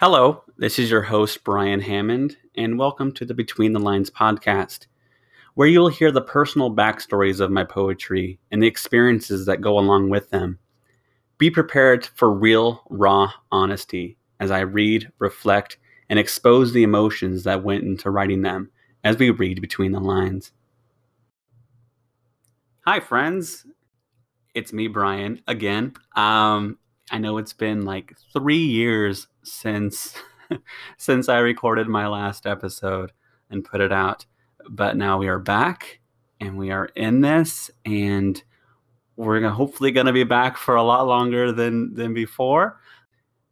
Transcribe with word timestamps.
Hello, 0.00 0.42
this 0.58 0.80
is 0.80 0.90
your 0.90 1.02
host, 1.02 1.44
Bryan 1.44 1.80
Hammond, 1.80 2.36
and 2.56 2.76
welcome 2.76 3.12
to 3.12 3.24
the 3.24 3.32
Between 3.32 3.72
the 3.72 3.78
Lines 3.78 4.10
podcast, 4.10 4.88
where 5.54 5.68
you 5.68 5.78
will 5.78 5.88
hear 5.88 6.10
the 6.10 6.20
personal 6.20 6.74
backstories 6.74 7.38
of 7.38 7.52
my 7.52 7.62
poetry 7.62 8.40
and 8.50 8.60
the 8.60 8.66
experiences 8.66 9.46
that 9.46 9.60
go 9.60 9.78
along 9.78 10.10
with 10.10 10.30
them. 10.30 10.58
Be 11.38 11.48
prepared 11.48 12.04
for 12.06 12.28
real, 12.32 12.82
raw 12.90 13.30
honesty 13.52 14.18
as 14.40 14.50
I 14.50 14.60
read, 14.60 15.12
reflect, 15.20 15.78
and 16.08 16.18
expose 16.18 16.72
the 16.72 16.82
emotions 16.82 17.44
that 17.44 17.62
went 17.62 17.84
into 17.84 18.10
writing 18.10 18.42
them 18.42 18.72
as 19.04 19.16
we 19.16 19.30
read 19.30 19.60
between 19.60 19.92
the 19.92 20.00
lines. 20.00 20.50
Hi, 22.84 22.98
friends. 22.98 23.64
It's 24.54 24.72
me, 24.72 24.88
Bryan, 24.88 25.40
again. 25.46 25.94
Um, 26.16 26.78
I 27.10 27.18
know 27.18 27.38
it's 27.38 27.52
been 27.52 27.84
like 27.84 28.14
three 28.32 28.64
years 28.64 29.28
since 29.42 30.14
since 30.96 31.28
I 31.28 31.38
recorded 31.38 31.88
my 31.88 32.06
last 32.06 32.46
episode 32.46 33.12
and 33.50 33.64
put 33.64 33.80
it 33.80 33.92
out, 33.92 34.26
but 34.68 34.96
now 34.96 35.18
we 35.18 35.28
are 35.28 35.38
back 35.38 36.00
and 36.40 36.58
we 36.58 36.70
are 36.70 36.86
in 36.96 37.20
this, 37.20 37.70
and 37.84 38.42
we're 39.16 39.48
hopefully 39.48 39.92
going 39.92 40.06
to 40.06 40.12
be 40.12 40.24
back 40.24 40.56
for 40.56 40.74
a 40.74 40.82
lot 40.82 41.06
longer 41.06 41.52
than 41.52 41.94
than 41.94 42.14
before. 42.14 42.80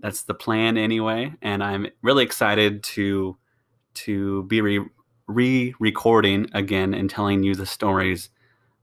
That's 0.01 0.23
the 0.23 0.35
plan 0.35 0.77
anyway, 0.77 1.35
and 1.43 1.63
I'm 1.63 1.87
really 2.03 2.25
excited 2.25 2.83
to 2.85 3.37
to 3.95 4.43
be 4.45 4.61
re 4.61 4.85
re 5.27 5.75
recording 5.79 6.49
again 6.55 6.95
and 6.95 7.09
telling 7.09 7.43
you 7.43 7.55
the 7.55 7.67
stories 7.67 8.31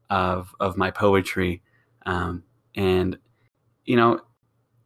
of 0.08 0.54
of 0.60 0.76
my 0.76 0.90
poetry, 0.90 1.62
um, 2.06 2.44
and 2.74 3.18
you 3.84 3.96
know 3.96 4.20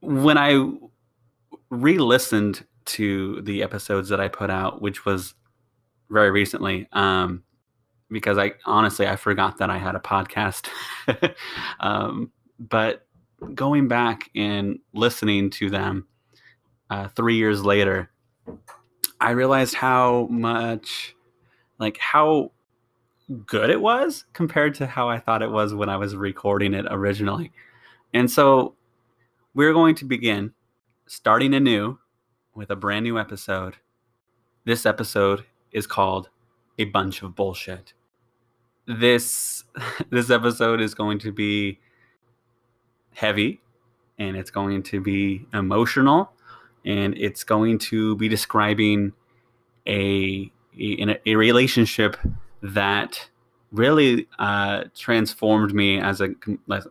when 0.04 0.38
I 0.38 0.70
re-listened 1.70 2.64
to 2.86 3.40
the 3.42 3.62
episodes 3.62 4.08
that 4.10 4.20
I 4.20 4.28
put 4.28 4.50
out, 4.50 4.82
which 4.82 5.04
was 5.04 5.34
very 6.10 6.30
recently, 6.30 6.86
um, 6.92 7.42
because 8.10 8.38
I 8.38 8.52
honestly 8.66 9.06
I 9.08 9.16
forgot 9.16 9.58
that 9.58 9.70
I 9.70 9.78
had 9.78 9.94
a 9.94 10.00
podcast. 10.00 10.68
um, 11.80 12.30
but 12.58 13.06
going 13.54 13.88
back 13.88 14.30
and 14.34 14.78
listening 14.92 15.50
to 15.50 15.70
them 15.70 16.06
uh, 16.90 17.08
three 17.08 17.36
years 17.36 17.64
later, 17.64 18.10
I 19.20 19.30
realized 19.30 19.74
how 19.74 20.28
much, 20.30 21.14
like 21.78 21.98
how 21.98 22.52
good 23.46 23.70
it 23.70 23.80
was 23.80 24.26
compared 24.34 24.74
to 24.74 24.86
how 24.86 25.08
I 25.08 25.18
thought 25.18 25.42
it 25.42 25.50
was 25.50 25.74
when 25.74 25.88
I 25.88 25.96
was 25.96 26.14
recording 26.14 26.74
it 26.74 26.84
originally. 26.90 27.52
And 28.12 28.30
so 28.30 28.74
we're 29.54 29.72
going 29.72 29.94
to 29.94 30.04
begin 30.04 30.52
starting 31.06 31.54
anew 31.54 31.98
with 32.54 32.70
a 32.70 32.76
brand 32.76 33.04
new 33.04 33.18
episode. 33.18 33.76
This 34.64 34.84
episode 34.84 35.44
is 35.70 35.86
called 35.86 36.28
A 36.78 36.84
Bunch 36.86 37.22
of 37.22 37.36
Bullshit. 37.36 37.94
This 38.86 39.64
this 40.10 40.30
episode 40.30 40.80
is 40.80 40.94
going 40.94 41.20
to 41.20 41.32
be 41.32 41.78
heavy 43.14 43.60
and 44.18 44.36
it's 44.36 44.50
going 44.50 44.82
to 44.82 45.00
be 45.00 45.46
emotional 45.52 46.32
and 46.84 47.16
it's 47.16 47.44
going 47.44 47.78
to 47.78 48.16
be 48.16 48.28
describing 48.28 49.12
a 49.86 50.50
a, 50.78 51.16
a 51.26 51.36
relationship 51.36 52.16
that 52.60 53.28
really 53.70 54.26
uh, 54.38 54.84
transformed 54.96 55.72
me 55.72 56.00
as 56.00 56.20
a 56.20 56.30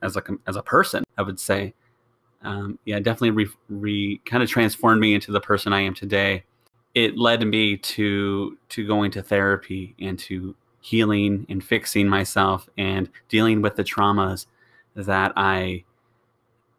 as 0.02 0.16
a 0.16 0.23
as 0.47 0.56
a 0.56 0.63
person. 0.63 1.03
I 1.18 1.23
would 1.23 1.40
say 1.40 1.73
um, 2.43 2.77
yeah, 2.85 2.99
definitely 2.99 3.31
re, 3.31 3.49
re 3.69 4.21
kind 4.25 4.43
of 4.43 4.49
transformed 4.49 4.99
me 5.01 5.13
into 5.13 5.31
the 5.31 5.39
person 5.39 5.73
I 5.73 5.81
am 5.81 5.93
today. 5.93 6.43
It 6.93 7.17
led 7.17 7.45
me 7.47 7.77
to 7.77 8.57
to 8.69 8.87
going 8.87 9.11
to 9.11 9.23
therapy 9.23 9.95
and 9.99 10.19
to 10.19 10.55
healing 10.81 11.45
and 11.49 11.63
fixing 11.63 12.07
myself 12.07 12.67
and 12.77 13.09
dealing 13.29 13.61
with 13.61 13.75
the 13.77 13.83
traumas 13.83 14.47
that 14.95 15.31
I 15.35 15.85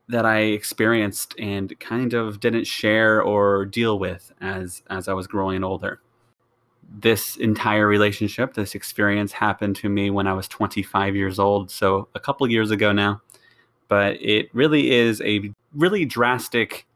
that 0.09 0.27
I 0.27 0.41
experienced 0.41 1.35
and 1.39 1.79
kind 1.81 2.13
of 2.13 2.39
didn't 2.39 2.67
share 2.67 3.23
or 3.23 3.65
deal 3.65 3.99
with 3.99 4.33
as 4.41 4.83
as 4.91 5.09
I 5.09 5.15
was 5.15 5.27
growing 5.27 5.65
older. 5.65 6.01
This 6.97 7.37
entire 7.37 7.87
relationship, 7.87 8.55
this 8.55 8.75
experience 8.75 9.33
happened 9.33 9.75
to 9.77 9.89
me 9.89 10.11
when 10.11 10.27
I 10.27 10.35
was 10.35 10.47
25 10.47 11.17
years 11.17 11.39
old, 11.39 11.71
so 11.71 12.09
a 12.15 12.21
couple 12.21 12.47
years 12.49 12.71
ago 12.71 12.93
now 12.93 13.23
but 13.89 14.21
it 14.21 14.49
really 14.55 14.91
is 14.91 15.21
a 15.23 15.53
really 15.75 16.05
drastic 16.05 16.87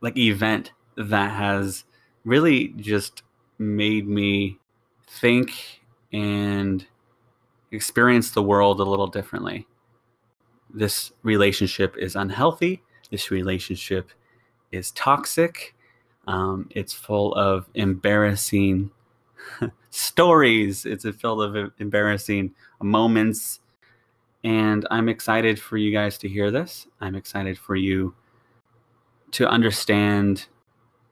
like 0.00 0.16
event 0.16 0.72
that 0.96 1.30
has 1.32 1.84
really 2.24 2.68
just 2.76 3.22
made 3.58 4.06
me 4.06 4.58
think 5.08 5.80
and 6.12 6.86
experience 7.70 8.30
the 8.30 8.42
world 8.42 8.80
a 8.80 8.84
little 8.84 9.06
differently. 9.06 9.66
This 10.72 11.12
relationship 11.22 11.96
is 11.96 12.16
unhealthy. 12.16 12.82
This 13.10 13.30
relationship 13.30 14.10
is 14.72 14.90
toxic. 14.92 15.74
Um, 16.26 16.68
it's 16.70 16.92
full 16.92 17.32
of 17.34 17.66
embarrassing 17.74 18.90
stories. 19.90 20.84
It's 20.84 21.04
a 21.04 21.12
full 21.12 21.40
of 21.40 21.72
embarrassing 21.78 22.54
moments 22.82 23.60
and 24.46 24.86
I'm 24.92 25.08
excited 25.08 25.58
for 25.58 25.76
you 25.76 25.90
guys 25.90 26.18
to 26.18 26.28
hear 26.28 26.52
this. 26.52 26.86
I'm 27.00 27.16
excited 27.16 27.58
for 27.58 27.74
you 27.74 28.14
to 29.32 29.48
understand 29.48 30.46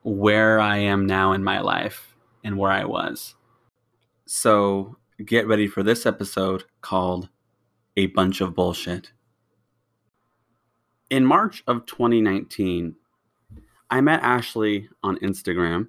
where 0.04 0.60
I 0.60 0.76
am 0.76 1.04
now 1.04 1.32
in 1.32 1.42
my 1.42 1.58
life 1.60 2.14
and 2.44 2.56
where 2.56 2.70
I 2.70 2.84
was. 2.84 3.34
So 4.24 4.98
get 5.26 5.48
ready 5.48 5.66
for 5.66 5.82
this 5.82 6.06
episode 6.06 6.62
called 6.80 7.28
A 7.96 8.06
Bunch 8.06 8.40
of 8.40 8.54
Bullshit. 8.54 9.10
In 11.10 11.24
March 11.24 11.64
of 11.66 11.86
2019, 11.86 12.94
I 13.90 14.00
met 14.00 14.22
Ashley 14.22 14.88
on 15.02 15.16
Instagram. 15.18 15.88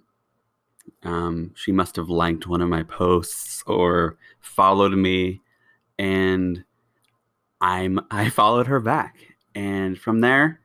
Um, 1.03 1.51
she 1.53 1.71
must 1.71 1.95
have 1.97 2.09
liked 2.09 2.47
one 2.47 2.61
of 2.61 2.69
my 2.69 2.81
posts 2.81 3.61
or 3.67 4.17
followed 4.39 4.93
me. 4.93 5.41
And 5.99 6.63
I'm 7.61 7.99
I 8.11 8.29
followed 8.29 8.67
her 8.67 8.79
back, 8.79 9.17
and 9.53 9.97
from 9.97 10.21
there, 10.21 10.59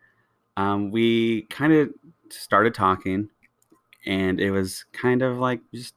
um, 0.56 0.91
we 0.91 1.43
kind 1.43 1.73
of 1.73 1.91
started 2.31 2.75
talking, 2.75 3.31
and 4.06 4.41
it 4.41 4.51
was 4.51 4.84
kind 4.93 5.23
of 5.23 5.39
like 5.39 5.61
just 5.75 5.95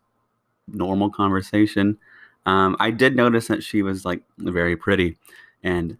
normal 0.67 1.09
conversation. 1.09 1.97
Um, 2.45 2.75
I 2.79 2.91
did 2.91 3.15
notice 3.15 3.47
that 3.47 3.63
she 3.63 3.81
was 3.81 4.05
like 4.05 4.23
very 4.37 4.75
pretty, 4.75 5.17
and 5.63 5.97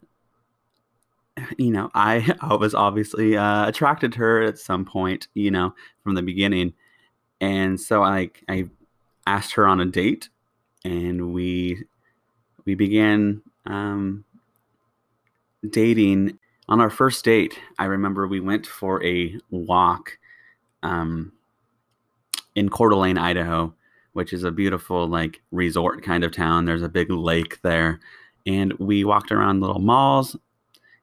you 1.58 1.72
know, 1.72 1.90
I 1.94 2.36
I 2.42 2.56
was 2.56 2.74
obviously 2.74 3.38
uh, 3.38 3.68
attracted 3.68 4.14
to 4.14 4.20
her 4.20 4.42
at 4.42 4.58
some 4.58 4.86
point, 4.86 5.28
you 5.34 5.52
know, 5.52 5.74
from 6.04 6.16
the 6.16 6.22
beginning, 6.22 6.74
and 7.42 7.80
so 7.80 8.02
like 8.02 8.44
I 8.50 8.70
asked 9.28 9.54
her 9.56 9.68
on 9.68 9.80
a 9.80 9.86
date, 9.86 10.30
and 10.86 11.34
we 11.34 11.84
we 12.66 12.76
began 12.76 13.42
um, 13.66 14.26
dating 15.70 16.38
on 16.70 16.80
our 16.80 16.90
first 16.90 17.24
date 17.26 17.60
i 17.80 17.86
remember 17.86 18.28
we 18.28 18.40
went 18.40 18.66
for 18.66 19.04
a 19.04 19.38
walk 19.50 20.18
um, 20.82 21.32
in 22.56 22.70
Coeur 22.70 22.90
d'Alene 22.90 23.18
idaho 23.18 23.74
which 24.14 24.32
is 24.32 24.44
a 24.44 24.52
beautiful 24.52 25.08
like 25.08 25.42
resort 25.52 26.04
kind 26.04 26.24
of 26.24 26.32
town. 26.32 26.66
There's 26.66 26.84
a 26.84 26.90
big 26.90 27.12
lake 27.12 27.60
there. 27.62 28.00
And 28.46 28.74
we 28.74 29.04
walked 29.04 29.32
around 29.32 29.62
little 29.62 29.80
malls 29.80 30.36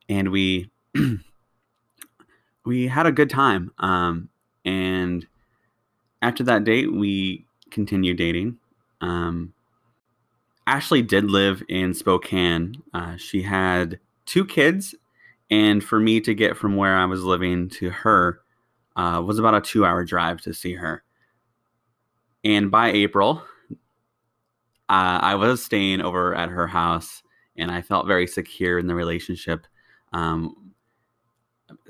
and 0.09 0.31
we 0.31 0.71
we 2.65 2.87
had 2.87 3.07
a 3.07 3.13
good 3.13 3.31
time 3.31 3.73
um, 3.79 4.29
and 4.65 5.27
after 6.23 6.43
that 6.45 6.65
date 6.65 6.93
we 6.93 7.45
continued 7.71 8.17
dating. 8.17 8.59
Um, 9.01 9.55
ashley 10.67 11.03
did 11.03 11.31
live 11.31 11.63
in 11.69 11.95
spokane. 11.95 12.83
Uh, 12.93 13.17
she 13.17 13.43
had 13.43 13.99
two 14.31 14.45
kids, 14.45 14.95
and 15.51 15.83
for 15.83 15.99
me 15.99 16.21
to 16.21 16.35
get 16.35 16.57
from 16.57 16.77
where 16.77 16.97
I 16.97 17.05
was 17.05 17.25
living 17.25 17.69
to 17.71 17.91
her 17.91 18.41
uh, 18.95 19.21
was 19.25 19.39
about 19.39 19.57
a 19.57 19.61
two 19.61 19.85
hour 19.85 20.05
drive 20.05 20.41
to 20.43 20.55
see 20.55 20.75
her. 20.75 21.03
And 22.45 22.71
by 22.71 22.93
April, 22.93 23.43
uh, 24.89 25.19
I 25.21 25.35
was 25.35 25.65
staying 25.65 26.01
over 26.01 26.35
at 26.35 26.49
her 26.49 26.69
house, 26.69 27.23
and 27.57 27.71
I 27.71 27.83
felt 27.83 28.07
very 28.07 28.27
secure 28.27 28.79
in 28.79 28.87
the 28.87 28.95
relationship. 28.95 29.67
Um, 30.13 30.73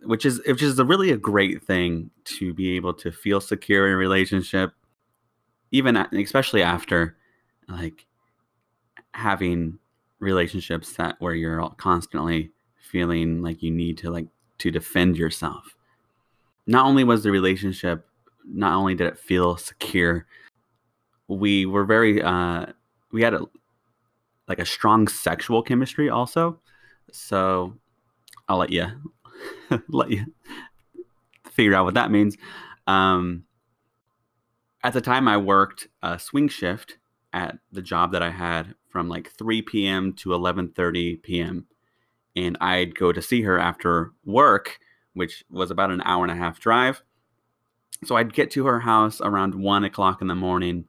which 0.02 0.24
is 0.26 0.40
which 0.46 0.62
is 0.62 0.78
a 0.78 0.84
really 0.84 1.10
a 1.10 1.16
great 1.16 1.62
thing 1.62 2.10
to 2.24 2.52
be 2.52 2.76
able 2.76 2.92
to 2.94 3.10
feel 3.10 3.40
secure 3.40 3.86
in 3.86 3.94
a 3.94 3.96
relationship 3.96 4.72
even 5.70 5.96
especially 5.96 6.62
after 6.62 7.16
like 7.68 8.06
having 9.12 9.78
relationships 10.20 10.92
that 10.92 11.16
where 11.18 11.34
you're 11.34 11.68
constantly 11.70 12.50
feeling 12.78 13.42
like 13.42 13.62
you 13.62 13.70
need 13.70 13.98
to 13.98 14.10
like 14.10 14.26
to 14.58 14.70
defend 14.70 15.16
yourself. 15.16 15.74
not 16.66 16.86
only 16.86 17.02
was 17.02 17.24
the 17.24 17.30
relationship, 17.30 18.06
not 18.46 18.74
only 18.74 18.94
did 18.94 19.06
it 19.06 19.18
feel 19.18 19.56
secure, 19.56 20.26
we 21.26 21.66
were 21.66 21.84
very, 21.84 22.22
uh, 22.22 22.66
we 23.10 23.22
had 23.22 23.34
a, 23.34 23.40
like 24.46 24.58
a 24.58 24.66
strong 24.66 25.08
sexual 25.08 25.62
chemistry 25.62 26.10
also. 26.10 26.60
So 27.10 27.74
I'll 28.48 28.58
let 28.58 28.70
you, 28.70 28.86
let 29.88 30.10
you 30.10 30.26
figure 31.50 31.74
out 31.74 31.86
what 31.86 31.94
that 31.94 32.10
means. 32.10 32.36
Um, 32.86 33.44
at 34.82 34.92
the 34.92 35.00
time, 35.00 35.26
I 35.26 35.36
worked 35.36 35.88
a 36.02 36.18
swing 36.18 36.48
shift 36.48 36.98
at 37.32 37.58
the 37.72 37.82
job 37.82 38.12
that 38.12 38.22
I 38.22 38.30
had 38.30 38.74
from 38.88 39.08
like 39.08 39.30
3 39.30 39.62
p.m. 39.62 40.12
to 40.14 40.30
11:30 40.30 41.22
p.m. 41.22 41.66
and 42.36 42.56
I'd 42.60 42.94
go 42.94 43.12
to 43.12 43.22
see 43.22 43.42
her 43.42 43.58
after 43.58 44.12
work, 44.24 44.78
which 45.14 45.44
was 45.50 45.70
about 45.70 45.90
an 45.90 46.02
hour 46.04 46.24
and 46.24 46.32
a 46.32 46.36
half 46.36 46.60
drive. 46.60 47.02
So 48.04 48.16
I'd 48.16 48.32
get 48.32 48.50
to 48.52 48.66
her 48.66 48.80
house 48.80 49.20
around 49.20 49.54
one 49.54 49.84
o'clock 49.84 50.22
in 50.22 50.28
the 50.28 50.34
morning 50.34 50.86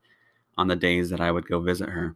on 0.57 0.67
the 0.67 0.75
days 0.75 1.09
that 1.09 1.19
I 1.19 1.31
would 1.31 1.47
go 1.47 1.59
visit 1.59 1.89
her. 1.89 2.15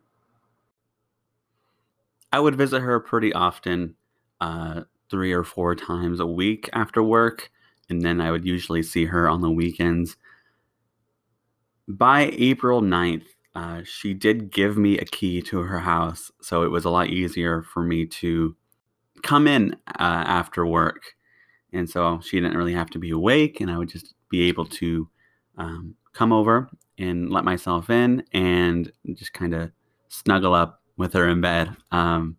I 2.31 2.39
would 2.39 2.56
visit 2.56 2.81
her 2.81 3.00
pretty 3.00 3.33
often, 3.33 3.95
uh, 4.42 4.81
three 5.10 5.31
or 5.31 5.44
four 5.44 5.75
times 5.75 6.19
a 6.19 6.25
week 6.25 6.69
after 6.74 7.01
work, 7.01 7.50
and 7.89 8.01
then 8.01 8.19
I 8.19 8.31
would 8.31 8.45
usually 8.45 8.83
see 8.83 9.06
her 9.06 9.30
on 9.30 9.42
the 9.42 9.51
weekends. 9.51 10.18
By 11.88 12.33
April 12.33 12.81
9th, 12.81 13.34
uh, 13.55 13.81
she 13.85 14.13
did 14.13 14.51
give 14.51 14.77
me 14.77 14.97
a 14.97 15.05
key 15.05 15.41
to 15.43 15.59
her 15.59 15.79
house, 15.79 16.31
so 16.41 16.63
it 16.63 16.71
was 16.71 16.85
a 16.85 16.89
lot 16.89 17.07
easier 17.07 17.63
for 17.63 17.81
me 17.81 18.05
to 18.05 18.55
come 19.23 19.47
in 19.47 19.73
uh, 19.87 20.23
after 20.27 20.65
work. 20.65 21.15
And 21.71 21.89
so 21.89 22.19
she 22.21 22.39
didn't 22.39 22.57
really 22.57 22.73
have 22.73 22.89
to 22.91 22.99
be 22.99 23.11
awake, 23.11 23.61
and 23.61 23.71
I 23.71 23.77
would 23.77 23.89
just 23.89 24.13
be 24.29 24.47
able 24.49 24.65
to 24.65 25.09
um, 25.57 25.95
come 26.13 26.33
over 26.33 26.69
and 26.97 27.29
let 27.29 27.43
myself 27.43 27.89
in 27.89 28.23
and 28.33 28.91
just 29.13 29.33
kind 29.33 29.53
of 29.53 29.71
snuggle 30.09 30.53
up 30.53 30.81
with 30.97 31.13
her 31.13 31.27
in 31.27 31.41
bed. 31.41 31.75
Um, 31.91 32.37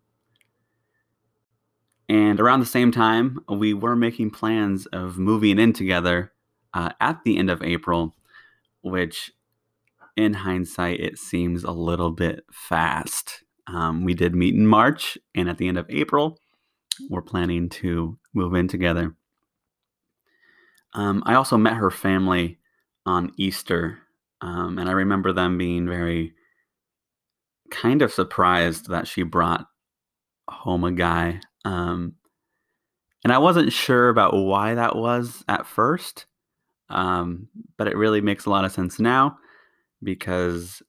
and 2.09 2.39
around 2.39 2.61
the 2.61 2.65
same 2.65 2.91
time, 2.91 3.39
we 3.49 3.73
were 3.73 3.95
making 3.95 4.31
plans 4.31 4.85
of 4.87 5.17
moving 5.17 5.59
in 5.59 5.73
together 5.73 6.31
uh, 6.73 6.91
at 7.01 7.23
the 7.23 7.37
end 7.37 7.49
of 7.49 7.61
April, 7.61 8.15
which 8.81 9.31
in 10.17 10.33
hindsight, 10.33 10.99
it 10.99 11.17
seems 11.19 11.63
a 11.63 11.71
little 11.71 12.11
bit 12.11 12.43
fast. 12.51 13.43
Um, 13.67 14.03
we 14.03 14.15
did 14.15 14.35
meet 14.35 14.55
in 14.55 14.65
March, 14.65 15.17
and 15.35 15.47
at 15.47 15.57
the 15.59 15.67
end 15.67 15.77
of 15.77 15.85
April, 15.89 16.39
we're 17.09 17.21
planning 17.21 17.69
to 17.69 18.17
move 18.33 18.55
in 18.55 18.67
together. 18.67 19.15
Um, 20.93 21.21
I 21.25 21.35
also 21.35 21.57
met 21.57 21.75
her 21.75 21.91
family 21.91 22.57
on 23.05 23.31
Easter, 23.37 23.99
um, 24.41 24.79
and 24.79 24.89
I 24.89 24.93
remember 24.93 25.31
them 25.31 25.57
being 25.57 25.87
very 25.87 26.33
kind 27.69 28.01
of 28.01 28.11
surprised 28.11 28.89
that 28.89 29.07
she 29.07 29.23
brought 29.23 29.67
home 30.49 30.83
a 30.83 30.91
guy. 30.91 31.41
Um, 31.63 32.15
and 33.23 33.31
I 33.33 33.37
wasn't 33.37 33.73
sure 33.73 34.09
about 34.09 34.33
why 34.33 34.73
that 34.75 34.95
was 34.95 35.43
at 35.47 35.67
first, 35.67 36.25
um, 36.89 37.49
but 37.77 37.87
it 37.87 37.97
really 37.97 38.21
makes 38.21 38.45
a 38.45 38.49
lot 38.49 38.65
of 38.65 38.71
sense 38.71 38.99
now 38.99 39.37
because 40.03 40.81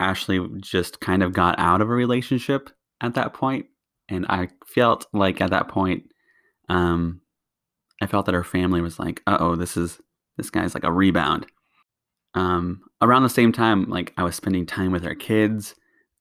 Ashley 0.00 0.46
just 0.60 1.00
kind 1.00 1.22
of 1.22 1.32
got 1.32 1.58
out 1.58 1.80
of 1.80 1.88
a 1.88 1.94
relationship 1.94 2.70
at 3.00 3.14
that 3.14 3.34
point, 3.34 3.66
and 4.08 4.26
I 4.28 4.48
felt 4.66 5.06
like 5.12 5.40
at 5.40 5.50
that 5.50 5.68
point, 5.68 6.04
um, 6.68 7.20
I 8.00 8.06
felt 8.06 8.26
that 8.26 8.34
her 8.34 8.44
family 8.44 8.80
was 8.80 8.98
like, 8.98 9.22
"Uh 9.26 9.38
oh, 9.40 9.56
this 9.56 9.76
is 9.76 10.00
this 10.36 10.50
guy's 10.50 10.74
like 10.74 10.84
a 10.84 10.92
rebound." 10.92 11.46
Um, 12.34 12.82
around 13.00 13.22
the 13.22 13.28
same 13.28 13.52
time, 13.52 13.88
like 13.88 14.12
I 14.16 14.24
was 14.24 14.34
spending 14.34 14.66
time 14.66 14.92
with 14.92 15.04
our 15.06 15.14
kids, 15.14 15.74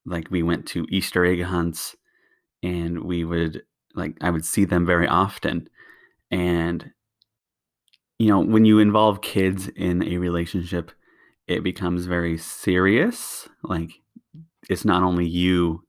like 0.06 0.30
we 0.30 0.44
went 0.44 0.66
to 0.68 0.86
Easter 0.90 1.26
egg 1.26 1.44
hunts, 1.44 1.96
and 2.64 3.04
we 3.04 3.24
would 3.24 3.64
like 3.96 4.18
I 4.22 4.30
would 4.30 4.46
see 4.46 4.66
them 4.66 4.86
very 4.86 5.08
often, 5.08 5.70
and 6.30 6.92
you 8.20 8.28
know 8.28 8.40
when 8.40 8.66
you 8.66 8.80
involve 8.80 9.22
kids 9.22 9.68
in 9.70 10.04
a 10.04 10.18
relationship 10.18 10.92
it 11.52 11.64
becomes 11.64 12.06
very 12.06 12.38
serious. 12.38 13.50
Like 13.64 13.92
it's 14.70 14.86
not 14.86 15.04
only 15.04 15.28
you 15.28 15.84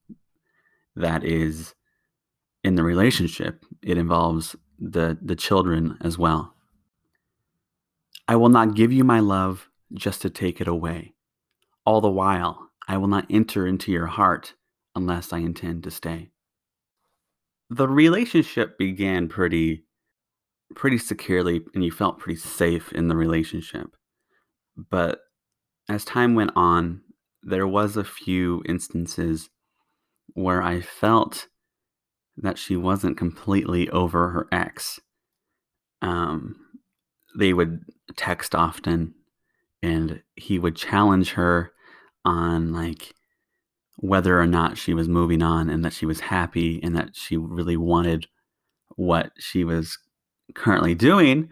that 0.96 1.24
is 1.24 1.74
in 2.64 2.74
the 2.74 2.82
relationship, 2.82 3.64
it 3.82 3.96
involves 3.98 4.56
the 4.78 5.16
the 5.22 5.36
children 5.36 5.96
as 6.00 6.18
well. 6.18 6.54
I 8.28 8.36
will 8.36 8.48
not 8.48 8.74
give 8.74 8.92
you 8.92 9.04
my 9.04 9.20
love 9.20 9.68
just 9.94 10.22
to 10.22 10.30
take 10.30 10.60
it 10.60 10.68
away. 10.68 11.14
All 11.84 12.00
the 12.00 12.10
while, 12.10 12.70
I 12.88 12.96
will 12.96 13.08
not 13.08 13.26
enter 13.30 13.66
into 13.66 13.92
your 13.92 14.06
heart 14.06 14.54
unless 14.94 15.32
I 15.32 15.38
intend 15.38 15.84
to 15.84 15.90
stay. 15.90 16.30
The 17.70 17.88
relationship 17.88 18.78
began 18.78 19.28
pretty 19.28 19.84
pretty 20.74 20.98
securely 20.98 21.62
and 21.74 21.84
you 21.84 21.90
felt 21.90 22.18
pretty 22.18 22.38
safe 22.38 22.92
in 22.92 23.08
the 23.08 23.16
relationship. 23.16 23.94
But 24.76 25.21
as 25.88 26.04
time 26.04 26.34
went 26.34 26.52
on, 26.56 27.02
there 27.42 27.66
was 27.66 27.96
a 27.96 28.04
few 28.04 28.62
instances 28.66 29.50
where 30.34 30.62
I 30.62 30.80
felt 30.80 31.48
that 32.36 32.58
she 32.58 32.76
wasn't 32.76 33.18
completely 33.18 33.88
over 33.90 34.30
her 34.30 34.48
ex. 34.52 35.00
Um, 36.00 36.56
they 37.36 37.52
would 37.52 37.80
text 38.16 38.54
often, 38.54 39.14
and 39.82 40.22
he 40.36 40.58
would 40.58 40.76
challenge 40.76 41.32
her 41.32 41.72
on 42.24 42.72
like 42.72 43.14
whether 43.96 44.40
or 44.40 44.46
not 44.46 44.78
she 44.78 44.94
was 44.94 45.08
moving 45.08 45.42
on 45.42 45.68
and 45.68 45.84
that 45.84 45.92
she 45.92 46.06
was 46.06 46.20
happy 46.20 46.80
and 46.82 46.96
that 46.96 47.10
she 47.14 47.36
really 47.36 47.76
wanted 47.76 48.26
what 48.96 49.32
she 49.38 49.64
was 49.64 49.98
currently 50.54 50.94
doing, 50.94 51.48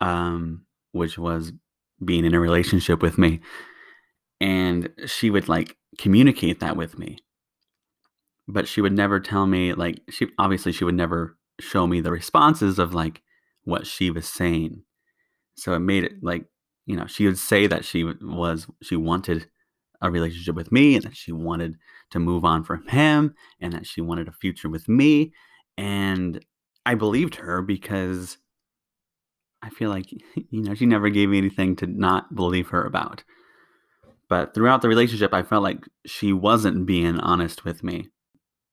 um, 0.00 0.64
which 0.92 1.18
was 1.18 1.52
being 2.04 2.24
in 2.24 2.34
a 2.34 2.40
relationship 2.40 3.02
with 3.02 3.18
me 3.18 3.40
and 4.40 4.88
she 5.06 5.30
would 5.30 5.48
like 5.48 5.76
communicate 5.98 6.60
that 6.60 6.76
with 6.76 6.98
me. 6.98 7.18
But 8.48 8.66
she 8.66 8.80
would 8.80 8.92
never 8.92 9.20
tell 9.20 9.46
me 9.46 9.74
like 9.74 10.00
she 10.10 10.28
obviously 10.38 10.72
she 10.72 10.84
would 10.84 10.94
never 10.94 11.36
show 11.60 11.86
me 11.86 12.00
the 12.00 12.10
responses 12.10 12.78
of 12.78 12.94
like 12.94 13.22
what 13.64 13.86
she 13.86 14.10
was 14.10 14.26
saying. 14.26 14.82
So 15.56 15.74
it 15.74 15.80
made 15.80 16.04
it 16.04 16.22
like 16.22 16.46
you 16.86 16.96
know 16.96 17.06
she 17.06 17.26
would 17.26 17.38
say 17.38 17.66
that 17.66 17.84
she 17.84 18.04
was 18.04 18.66
she 18.82 18.96
wanted 18.96 19.48
a 20.02 20.10
relationship 20.10 20.54
with 20.54 20.72
me 20.72 20.94
and 20.94 21.04
that 21.04 21.16
she 21.16 21.30
wanted 21.30 21.76
to 22.10 22.18
move 22.18 22.44
on 22.44 22.64
from 22.64 22.88
him 22.88 23.34
and 23.60 23.74
that 23.74 23.86
she 23.86 24.00
wanted 24.00 24.26
a 24.28 24.32
future 24.32 24.68
with 24.68 24.88
me. 24.88 25.32
And 25.76 26.44
i 26.86 26.94
believed 26.94 27.34
her 27.36 27.60
because 27.60 28.38
i 29.62 29.68
feel 29.68 29.90
like 29.90 30.10
you 30.34 30.62
know 30.62 30.74
she 30.74 30.86
never 30.86 31.10
gave 31.10 31.28
me 31.28 31.38
anything 31.38 31.76
to 31.76 31.86
not 31.86 32.34
believe 32.34 32.68
her 32.68 32.84
about 32.84 33.22
but 34.30 34.54
throughout 34.54 34.80
the 34.80 34.88
relationship, 34.88 35.34
I 35.34 35.42
felt 35.42 35.64
like 35.64 35.88
she 36.06 36.32
wasn't 36.32 36.86
being 36.86 37.18
honest 37.18 37.64
with 37.64 37.82
me. 37.82 38.10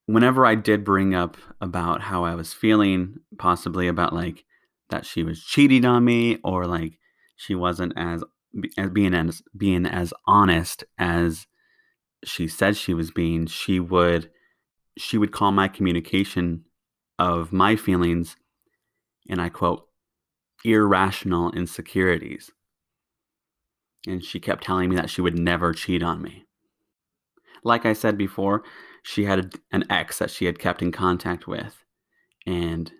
Whenever 0.05 0.45
I 0.45 0.53
did 0.53 0.85
bring 0.85 1.15
up 1.15 1.35
about 1.59 1.99
how 1.99 2.23
I 2.23 2.35
was 2.35 2.53
feeling, 2.53 3.17
possibly 3.39 3.87
about 3.87 4.13
like 4.13 4.45
that 4.91 5.05
she 5.05 5.23
was 5.23 5.43
cheating 5.43 5.83
on 5.83 6.05
me 6.05 6.37
or 6.43 6.67
like 6.67 6.99
she 7.35 7.55
wasn't 7.55 7.93
as 7.97 8.23
as 8.77 8.91
being 8.91 9.15
as 9.15 9.41
being 9.57 9.85
as 9.87 10.13
honest 10.27 10.83
as 10.97 11.47
she 12.23 12.47
said 12.47 12.77
she 12.77 12.93
was 12.93 13.09
being, 13.09 13.47
she 13.47 13.79
would 13.79 14.29
she 14.95 15.17
would 15.17 15.31
call 15.31 15.51
my 15.51 15.67
communication 15.67 16.65
of 17.17 17.51
my 17.51 17.75
feelings 17.75 18.37
and 19.27 19.41
I 19.41 19.49
quote 19.49 19.87
irrational 20.63 21.51
insecurities 21.51 22.51
and 24.07 24.23
she 24.23 24.39
kept 24.39 24.63
telling 24.63 24.89
me 24.89 24.95
that 24.95 25.09
she 25.09 25.21
would 25.21 25.37
never 25.37 25.73
cheat 25.73 26.01
on 26.01 26.21
me. 26.21 26.45
Like 27.63 27.85
I 27.85 27.93
said 27.93 28.17
before, 28.17 28.63
she 29.03 29.25
had 29.25 29.55
an 29.71 29.83
ex 29.89 30.19
that 30.19 30.31
she 30.31 30.45
had 30.45 30.59
kept 30.59 30.81
in 30.81 30.91
contact 30.91 31.47
with. 31.47 31.83
And 32.45 32.91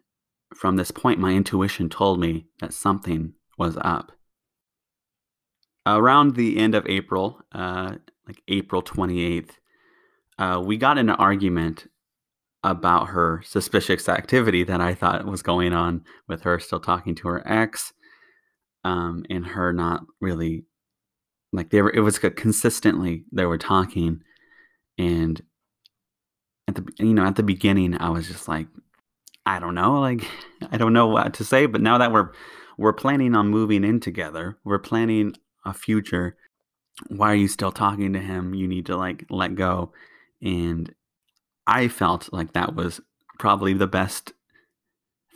from 0.56 0.76
this 0.76 0.92
point, 0.92 1.20
my 1.20 1.32
intuition 1.32 1.90
told 1.90 2.20
me 2.20 2.48
that 2.60 2.74
something 2.74 3.34
was 3.58 3.78
up. 3.82 4.12
Around 5.86 6.36
the 6.36 6.58
end 6.58 6.76
of 6.76 6.86
April, 6.88 7.42
uh, 7.54 7.96
like 8.28 8.42
April 8.48 8.82
28th, 8.82 9.52
uh, 10.38 10.62
we 10.64 10.78
got 10.78 10.98
in 10.98 11.10
an 11.10 11.16
argument 11.16 11.88
about 12.64 13.08
her 13.08 13.42
suspicious 13.46 14.10
activity 14.10 14.64
that 14.64 14.82
I 14.82 14.94
thought 14.94 15.26
was 15.26 15.42
going 15.42 15.74
on 15.74 16.04
with 16.28 16.42
her 16.42 16.60
still 16.60 16.80
talking 16.80 17.16
to 17.16 17.28
her 17.30 17.48
ex 17.48 17.94
um, 18.84 19.26
and 19.30 19.46
her 19.46 19.72
not 19.72 20.04
really 20.20 20.66
like 21.58 21.70
they 21.72 21.82
were 21.82 21.92
it 21.94 22.00
was 22.00 22.20
consistently 22.20 23.26
they 23.32 23.46
were 23.46 23.58
talking 23.58 24.22
and 24.98 25.42
at 26.68 26.76
the 26.76 26.88
you 27.00 27.14
know 27.14 27.26
at 27.26 27.36
the 27.36 27.44
beginning 27.44 28.00
i 28.00 28.10
was 28.10 28.28
just 28.28 28.48
like 28.48 28.68
i 29.46 29.60
don't 29.60 29.76
know 29.76 30.00
like 30.00 30.26
i 30.72 30.78
don't 30.78 30.94
know 30.94 31.08
what 31.08 31.34
to 31.34 31.44
say 31.44 31.66
but 31.66 31.82
now 31.82 31.98
that 31.98 32.12
we're 32.12 32.32
we're 32.78 32.94
planning 32.94 33.36
on 33.36 33.48
moving 33.50 33.84
in 33.84 34.00
together. 34.00 34.58
We're 34.64 34.80
planning 34.80 35.36
a 35.66 35.74
future. 35.74 36.38
Why 37.08 37.32
are 37.32 37.36
you 37.36 37.48
still 37.48 37.72
talking 37.72 38.14
to 38.14 38.20
him? 38.20 38.54
You 38.54 38.68
need 38.68 38.86
to 38.86 38.96
like 38.96 39.26
let 39.30 39.56
go. 39.56 39.92
And 40.42 40.94
I 41.66 41.88
felt 41.88 42.32
like 42.32 42.54
that 42.54 42.76
was 42.76 43.02
probably 43.40 43.74
the 43.74 43.88
best 43.88 44.34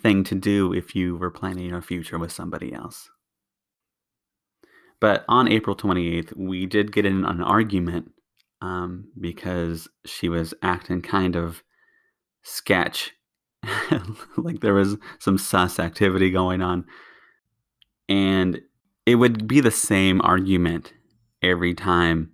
thing 0.01 0.24
to 0.25 0.36
do 0.36 0.74
if 0.74 0.96
you 0.96 1.18
were 1.18 1.32
planning 1.32 1.74
a 1.74 1.82
future 1.82 2.18
with 2.18 2.32
somebody 2.32 2.74
else. 2.74 3.10
But 5.01 5.25
on 5.27 5.48
April 5.48 5.75
28th, 5.75 6.38
we 6.38 6.67
did 6.67 6.93
get 6.93 7.05
in 7.05 7.25
an 7.25 7.41
argument 7.41 8.12
um, 8.62 9.05
because 9.20 9.89
she 10.05 10.29
was 10.29 10.53
acting 10.62 11.01
kind 11.01 11.36
of 11.36 11.63
sketch. 12.43 13.12
like 14.38 14.62
there 14.62 14.75
was 14.75 14.98
some 15.20 15.38
sus 15.38 15.79
activity 15.79 16.29
going 16.29 16.62
on. 16.62 16.86
And 18.08 18.62
it 19.05 19.15
would 19.15 19.48
be 19.48 19.60
the 19.60 19.72
same 19.72 20.22
argument 20.22 20.93
every 21.41 21.74
time. 21.74 22.31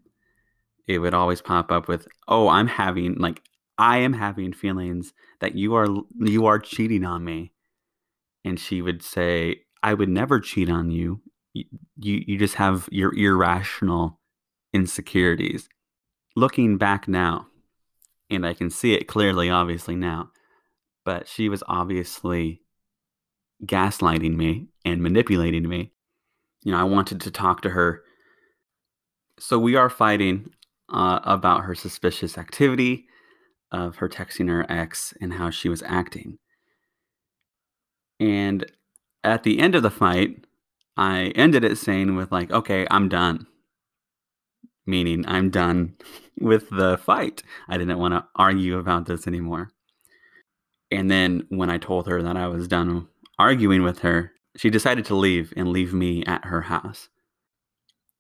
It 0.88 1.00
would 1.00 1.14
always 1.14 1.42
pop 1.42 1.72
up 1.72 1.88
with, 1.88 2.08
"Oh, 2.28 2.48
I'm 2.48 2.68
having 2.68 3.16
like 3.16 3.42
I 3.78 3.98
am 4.00 4.14
having 4.14 4.54
feelings 4.54 5.14
that 5.40 5.56
you 5.56 5.76
are 5.76 5.88
you 6.18 6.46
are 6.46 6.60
cheating 6.60 7.06
on 7.06 7.24
me." 7.24 7.52
And 8.46 8.60
she 8.60 8.82
would 8.82 9.04
say, 9.04 9.64
"I 9.84 9.94
would 9.94 10.10
never 10.10 10.40
cheat 10.40 10.70
on 10.70 10.92
you. 10.92 11.22
You 11.26 11.27
you, 11.54 11.66
you 11.98 12.38
just 12.38 12.56
have 12.56 12.88
your 12.92 13.14
irrational 13.16 14.20
insecurities." 14.74 15.70
Looking 16.36 16.78
back 16.78 17.08
now, 17.08 17.48
and 18.30 18.46
I 18.46 18.54
can 18.54 18.70
see 18.70 18.94
it 18.94 19.08
clearly 19.08 19.50
obviously 19.50 19.96
now, 19.96 20.32
but 21.04 21.28
she 21.28 21.50
was 21.50 21.64
obviously 21.68 22.62
gaslighting 23.66 24.36
me 24.36 24.68
and 24.86 25.02
manipulating 25.02 25.68
me. 25.68 25.92
You 26.64 26.72
know, 26.72 26.80
I 26.80 26.84
wanted 26.84 27.22
to 27.22 27.32
talk 27.32 27.62
to 27.62 27.70
her. 27.70 28.04
So 29.40 29.58
we 29.58 29.76
are 29.76 29.90
fighting 29.90 30.52
uh, 30.90 31.20
about 31.24 31.64
her 31.64 31.76
suspicious 31.76 32.38
activity 32.38 33.06
of 33.72 33.98
her 33.98 34.10
texting 34.10 34.50
her 34.50 34.66
ex 34.70 35.14
and 35.22 35.34
how 35.34 35.50
she 35.50 35.70
was 35.70 35.84
acting. 35.84 36.40
And 38.20 38.70
at 39.24 39.44
the 39.44 39.60
end 39.60 39.76
of 39.76 39.84
the 39.84 39.92
fight, 39.92 40.46
I 40.98 41.32
ended 41.36 41.64
it 41.64 41.78
saying 41.78 42.16
with 42.16 42.32
like, 42.32 42.52
"Okay, 42.52 42.88
I'm 42.90 43.10
done." 43.10 43.48
Meaning, 44.86 45.26
I'm 45.28 45.50
done 45.50 45.96
with 46.40 46.70
the 46.70 46.98
fight. 46.98 47.44
I 47.68 47.78
didn't 47.78 48.00
want 48.00 48.14
to 48.14 48.26
argue 48.36 48.78
about 48.78 49.06
this 49.06 49.28
anymore. 49.28 49.72
And 50.90 51.12
then 51.12 51.46
when 51.50 51.70
I 51.70 51.78
told 51.78 52.08
her 52.08 52.22
that 52.24 52.38
I 52.38 52.48
was 52.48 52.68
done 52.68 53.08
arguing 53.38 53.84
with 53.84 54.00
her, 54.00 54.32
she 54.56 54.70
decided 54.70 55.06
to 55.06 55.16
leave 55.16 55.54
and 55.56 55.70
leave 55.70 55.94
me 55.94 56.24
at 56.26 56.46
her 56.46 56.62
house. 56.62 57.10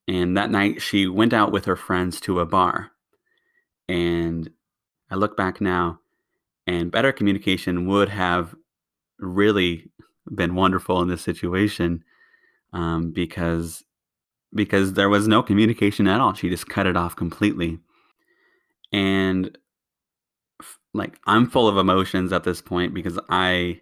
And 0.08 0.38
that 0.38 0.52
night, 0.52 0.82
she 0.82 1.08
went 1.08 1.34
out 1.34 1.52
with 1.52 1.66
her 1.66 1.76
friends 1.76 2.22
to 2.22 2.40
a 2.40 2.46
bar. 2.46 2.92
And 3.90 4.50
I 5.10 5.16
look 5.16 5.36
back 5.36 5.60
now, 5.60 6.00
and 6.66 6.92
better 6.92 7.12
communication 7.12 7.88
would 7.88 8.10
have 8.10 8.56
really 9.20 9.90
been 10.34 10.56
wonderful 10.56 11.02
in 11.02 11.08
this 11.08 11.22
situation 11.22 12.04
um, 12.74 13.12
because 13.12 13.84
because 14.54 14.94
there 14.94 15.10
was 15.10 15.28
no 15.28 15.44
communication 15.44 16.08
at 16.08 16.22
all. 16.22 16.34
She 16.34 16.50
just 16.50 16.70
cut 16.70 16.88
it 16.88 16.98
off 16.98 17.16
completely. 17.16 17.80
And 18.92 19.58
like 20.94 21.20
I'm 21.26 21.50
full 21.50 21.68
of 21.68 21.78
emotions 21.78 22.32
at 22.32 22.44
this 22.44 22.62
point 22.62 22.94
because 22.94 23.20
I 23.30 23.82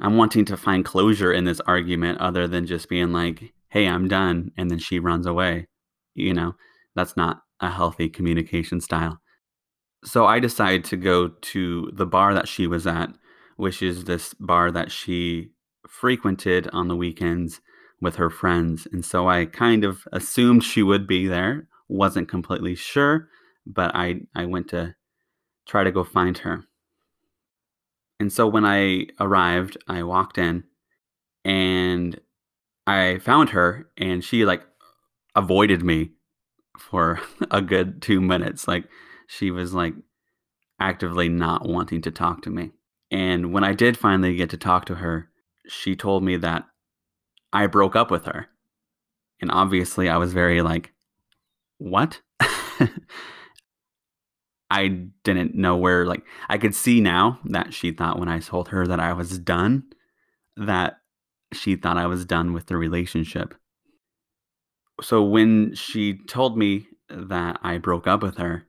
I'm 0.00 0.16
wanting 0.16 0.44
to 0.46 0.56
find 0.56 0.84
closure 0.84 1.32
in 1.32 1.44
this 1.44 1.60
argument 1.60 2.20
other 2.20 2.46
than 2.48 2.66
just 2.66 2.88
being 2.88 3.12
like, 3.12 3.52
"Hey, 3.68 3.86
I'm 3.86 4.08
done," 4.08 4.50
and 4.56 4.70
then 4.70 4.78
she 4.78 4.98
runs 4.98 5.26
away. 5.26 5.68
You 6.14 6.34
know, 6.34 6.54
that's 6.94 7.16
not 7.16 7.42
a 7.60 7.70
healthy 7.70 8.08
communication 8.08 8.80
style. 8.80 9.20
So 10.04 10.26
I 10.26 10.38
decide 10.38 10.84
to 10.84 10.96
go 10.96 11.28
to 11.28 11.90
the 11.94 12.06
bar 12.06 12.34
that 12.34 12.48
she 12.48 12.66
was 12.66 12.86
at, 12.86 13.10
which 13.56 13.82
is 13.82 14.04
this 14.04 14.34
bar 14.34 14.70
that 14.72 14.92
she 14.92 15.50
frequented 15.88 16.68
on 16.72 16.88
the 16.88 16.96
weekends 16.96 17.60
with 18.04 18.16
her 18.16 18.30
friends. 18.30 18.86
And 18.92 19.04
so 19.04 19.28
I 19.28 19.46
kind 19.46 19.82
of 19.82 20.06
assumed 20.12 20.62
she 20.62 20.82
would 20.82 21.06
be 21.06 21.26
there, 21.26 21.66
wasn't 21.88 22.28
completely 22.28 22.76
sure, 22.76 23.28
but 23.66 23.90
I 23.94 24.20
I 24.34 24.46
went 24.46 24.68
to 24.68 24.94
try 25.66 25.82
to 25.82 25.90
go 25.90 26.04
find 26.04 26.38
her. 26.38 26.64
And 28.20 28.32
so 28.32 28.46
when 28.46 28.64
I 28.64 29.06
arrived, 29.18 29.76
I 29.88 30.02
walked 30.04 30.38
in 30.38 30.64
and 31.44 32.20
I 32.86 33.18
found 33.18 33.50
her 33.50 33.90
and 33.96 34.22
she 34.22 34.44
like 34.44 34.62
avoided 35.34 35.82
me 35.82 36.12
for 36.78 37.20
a 37.50 37.60
good 37.60 38.00
2 38.02 38.20
minutes. 38.20 38.68
Like 38.68 38.84
she 39.26 39.50
was 39.50 39.74
like 39.74 39.94
actively 40.78 41.28
not 41.28 41.66
wanting 41.66 42.02
to 42.02 42.10
talk 42.10 42.42
to 42.42 42.50
me. 42.50 42.72
And 43.10 43.52
when 43.52 43.64
I 43.64 43.72
did 43.72 43.96
finally 43.96 44.36
get 44.36 44.50
to 44.50 44.56
talk 44.56 44.84
to 44.86 44.96
her, 44.96 45.30
she 45.66 45.96
told 45.96 46.22
me 46.22 46.36
that 46.36 46.66
I 47.54 47.66
broke 47.68 47.96
up 47.96 48.10
with 48.10 48.26
her. 48.26 48.48
And 49.40 49.50
obviously 49.50 50.08
I 50.08 50.18
was 50.18 50.32
very 50.32 50.60
like, 50.60 50.92
what? 51.78 52.20
I 54.70 54.88
didn't 55.22 55.54
know 55.54 55.76
where 55.76 56.04
like 56.04 56.24
I 56.48 56.58
could 56.58 56.74
see 56.74 57.00
now 57.00 57.38
that 57.44 57.72
she 57.72 57.92
thought 57.92 58.18
when 58.18 58.28
I 58.28 58.40
told 58.40 58.68
her 58.68 58.86
that 58.86 58.98
I 58.98 59.12
was 59.12 59.38
done 59.38 59.84
that 60.56 60.98
she 61.52 61.76
thought 61.76 61.98
I 61.98 62.06
was 62.06 62.24
done 62.24 62.52
with 62.52 62.66
the 62.66 62.76
relationship. 62.76 63.54
So 65.00 65.22
when 65.22 65.74
she 65.74 66.18
told 66.26 66.56
me 66.58 66.88
that 67.08 67.58
I 67.62 67.78
broke 67.78 68.06
up 68.06 68.22
with 68.22 68.38
her 68.38 68.66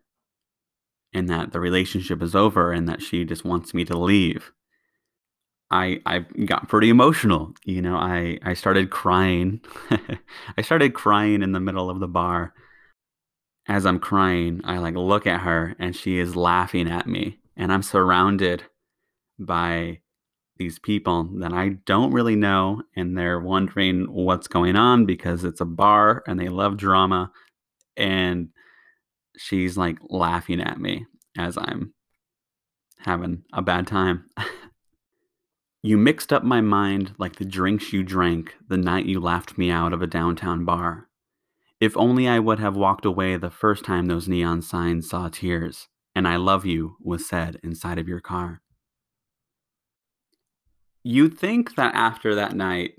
and 1.13 1.29
that 1.29 1.51
the 1.51 1.59
relationship 1.59 2.21
is 2.21 2.35
over 2.35 2.71
and 2.71 2.87
that 2.89 3.01
she 3.01 3.23
just 3.23 3.45
wants 3.45 3.73
me 3.73 3.85
to 3.85 3.97
leave, 3.97 4.51
I 5.71 5.99
I 6.05 6.19
got 6.45 6.69
pretty 6.69 6.89
emotional. 6.89 7.53
You 7.65 7.81
know, 7.81 7.95
I 7.95 8.39
I 8.43 8.53
started 8.53 8.89
crying. 8.91 9.61
I 10.57 10.61
started 10.61 10.93
crying 10.93 11.41
in 11.41 11.51
the 11.51 11.59
middle 11.59 11.89
of 11.89 11.99
the 11.99 12.07
bar 12.07 12.53
as 13.67 13.85
I'm 13.85 13.99
crying, 13.99 14.61
I 14.63 14.77
like 14.77 14.95
look 14.95 15.25
at 15.25 15.41
her 15.41 15.75
and 15.79 15.95
she 15.95 16.19
is 16.19 16.35
laughing 16.35 16.87
at 16.89 17.07
me. 17.07 17.39
And 17.57 17.71
I'm 17.71 17.81
surrounded 17.81 18.63
by 19.39 19.99
these 20.57 20.79
people 20.79 21.29
that 21.39 21.51
I 21.51 21.69
don't 21.85 22.13
really 22.13 22.35
know. 22.35 22.83
And 22.95 23.17
they're 23.17 23.39
wondering 23.39 24.05
what's 24.11 24.47
going 24.47 24.75
on 24.75 25.05
because 25.05 25.43
it's 25.43 25.61
a 25.61 25.65
bar 25.65 26.23
and 26.27 26.39
they 26.39 26.49
love 26.49 26.77
drama. 26.77 27.31
And 27.97 28.49
she's 29.37 29.77
like 29.77 29.97
laughing 30.09 30.61
at 30.61 30.79
me 30.79 31.05
as 31.37 31.57
I'm 31.57 31.93
having 32.99 33.43
a 33.51 33.61
bad 33.61 33.87
time. 33.87 34.29
you 35.85 35.97
mixed 35.99 36.33
up 36.33 36.43
my 36.43 36.61
mind 36.61 37.13
like 37.19 37.35
the 37.35 37.45
drinks 37.45 37.93
you 37.93 38.01
drank 38.01 38.55
the 38.67 38.75
night 38.75 39.05
you 39.05 39.19
laughed 39.19 39.55
me 39.55 39.69
out 39.69 39.93
of 39.93 40.01
a 40.01 40.07
downtown 40.07 40.65
bar. 40.65 41.07
If 41.79 41.95
only 41.95 42.27
I 42.27 42.39
would 42.39 42.57
have 42.57 42.75
walked 42.75 43.05
away 43.05 43.37
the 43.37 43.51
first 43.51 43.85
time 43.85 44.07
those 44.07 44.27
neon 44.27 44.63
signs 44.63 45.07
saw 45.07 45.29
tears, 45.29 45.87
and 46.15 46.27
I 46.27 46.37
love 46.37 46.65
you 46.65 46.95
was 46.99 47.29
said 47.29 47.59
inside 47.63 47.99
of 47.99 48.07
your 48.07 48.19
car. 48.19 48.63
You'd 51.03 51.37
think 51.37 51.75
that 51.75 51.93
after 51.93 52.33
that 52.33 52.55
night, 52.55 52.93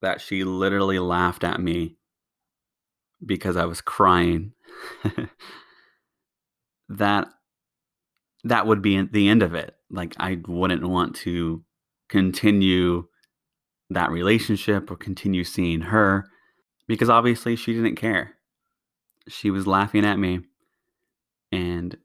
that 0.00 0.22
she 0.22 0.42
literally 0.42 0.98
laughed 0.98 1.44
at 1.44 1.60
me 1.60 1.98
because 3.24 3.58
I 3.58 3.66
was 3.66 3.82
crying. 3.82 4.52
that 6.88 7.28
that 8.44 8.66
would 8.66 8.80
be 8.80 9.02
the 9.02 9.28
end 9.28 9.42
of 9.42 9.54
it. 9.54 9.74
Like 9.90 10.14
I 10.18 10.40
wouldn't 10.46 10.88
want 10.88 11.16
to 11.16 11.62
continue 12.14 13.08
that 13.90 14.12
relationship 14.12 14.88
or 14.88 14.96
continue 14.96 15.42
seeing 15.42 15.80
her 15.80 16.24
because 16.86 17.10
obviously 17.10 17.56
she 17.56 17.72
didn't 17.72 17.96
care. 17.96 18.36
She 19.28 19.50
was 19.50 19.66
laughing 19.66 20.04
at 20.04 20.16
me 20.16 20.40
and 21.50 21.96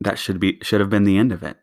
that 0.00 0.18
should 0.18 0.40
be 0.40 0.58
should 0.62 0.80
have 0.80 0.88
been 0.88 1.04
the 1.04 1.18
end 1.18 1.30
of 1.30 1.42
it. 1.42 1.58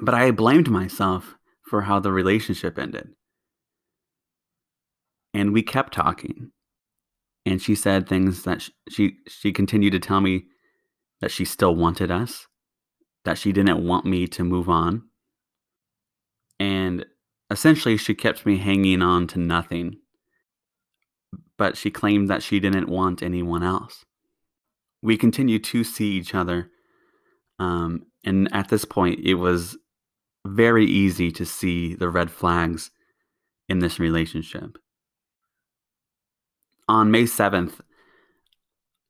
But 0.00 0.14
I 0.14 0.30
blamed 0.30 0.70
myself 0.70 1.34
for 1.62 1.82
how 1.82 2.00
the 2.00 2.10
relationship 2.10 2.78
ended. 2.78 3.10
And 5.34 5.52
we 5.52 5.62
kept 5.62 5.92
talking. 5.92 6.52
And 7.44 7.60
she 7.60 7.74
said 7.74 8.08
things 8.08 8.44
that 8.44 8.66
she, 8.88 9.16
she 9.28 9.52
continued 9.52 9.92
to 9.92 10.00
tell 10.00 10.22
me 10.22 10.44
that 11.20 11.30
she 11.30 11.44
still 11.44 11.74
wanted 11.74 12.10
us, 12.10 12.46
that 13.26 13.36
she 13.36 13.52
didn't 13.52 13.86
want 13.86 14.06
me 14.06 14.26
to 14.28 14.42
move 14.42 14.70
on. 14.70 15.07
And 16.60 17.06
essentially 17.50 17.96
she 17.96 18.14
kept 18.14 18.44
me 18.44 18.58
hanging 18.58 19.02
on 19.02 19.26
to 19.28 19.38
nothing 19.38 19.98
but 21.58 21.76
she 21.76 21.90
claimed 21.90 22.30
that 22.30 22.42
she 22.42 22.60
didn't 22.60 22.88
want 22.88 23.22
anyone 23.22 23.62
else. 23.62 24.06
We 25.02 25.18
continued 25.18 25.64
to 25.64 25.84
see 25.84 26.12
each 26.12 26.34
other, 26.34 26.70
um, 27.58 28.06
and 28.24 28.52
at 28.54 28.68
this 28.68 28.84
point, 28.84 29.20
it 29.24 29.34
was 29.34 29.76
very 30.46 30.86
easy 30.86 31.30
to 31.32 31.44
see 31.44 31.94
the 31.94 32.08
red 32.08 32.30
flags 32.30 32.90
in 33.68 33.80
this 33.80 33.98
relationship. 33.98 34.78
On 36.88 37.10
May 37.10 37.24
7th, 37.24 37.80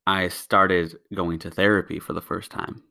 I 0.05 0.27
started 0.27 0.97
going 1.13 1.39
to 1.39 1.51
therapy 1.51 1.99
for 1.99 2.13
the 2.13 2.21
first 2.21 2.51
time. 2.51 2.83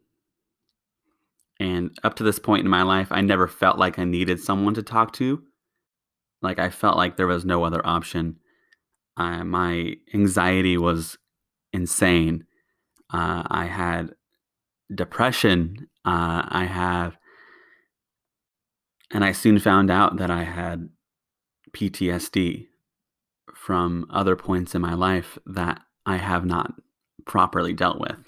And 1.60 1.96
up 2.04 2.14
to 2.16 2.22
this 2.22 2.38
point 2.38 2.64
in 2.64 2.70
my 2.70 2.82
life, 2.82 3.08
I 3.10 3.20
never 3.20 3.48
felt 3.48 3.78
like 3.78 3.98
I 3.98 4.04
needed 4.04 4.40
someone 4.40 4.74
to 4.74 4.82
talk 4.82 5.12
to. 5.14 5.42
Like 6.40 6.58
I 6.58 6.70
felt 6.70 6.96
like 6.96 7.16
there 7.16 7.26
was 7.26 7.44
no 7.44 7.64
other 7.64 7.84
option. 7.84 8.36
My 9.16 9.94
anxiety 10.14 10.76
was 10.76 11.18
insane. 11.72 12.44
Uh, 13.12 13.42
I 13.46 13.64
had 13.66 14.14
depression. 14.94 15.88
Uh, 16.04 16.42
I 16.46 16.64
had, 16.64 17.10
and 19.10 19.24
I 19.24 19.32
soon 19.32 19.58
found 19.58 19.90
out 19.90 20.18
that 20.18 20.30
I 20.30 20.44
had 20.44 20.90
PTSD 21.72 22.68
from 23.54 24.06
other 24.10 24.36
points 24.36 24.74
in 24.74 24.82
my 24.82 24.94
life 24.94 25.38
that 25.46 25.80
I 26.06 26.16
have 26.16 26.44
not 26.44 26.74
properly 27.26 27.72
dealt 27.72 27.98
with. 27.98 28.27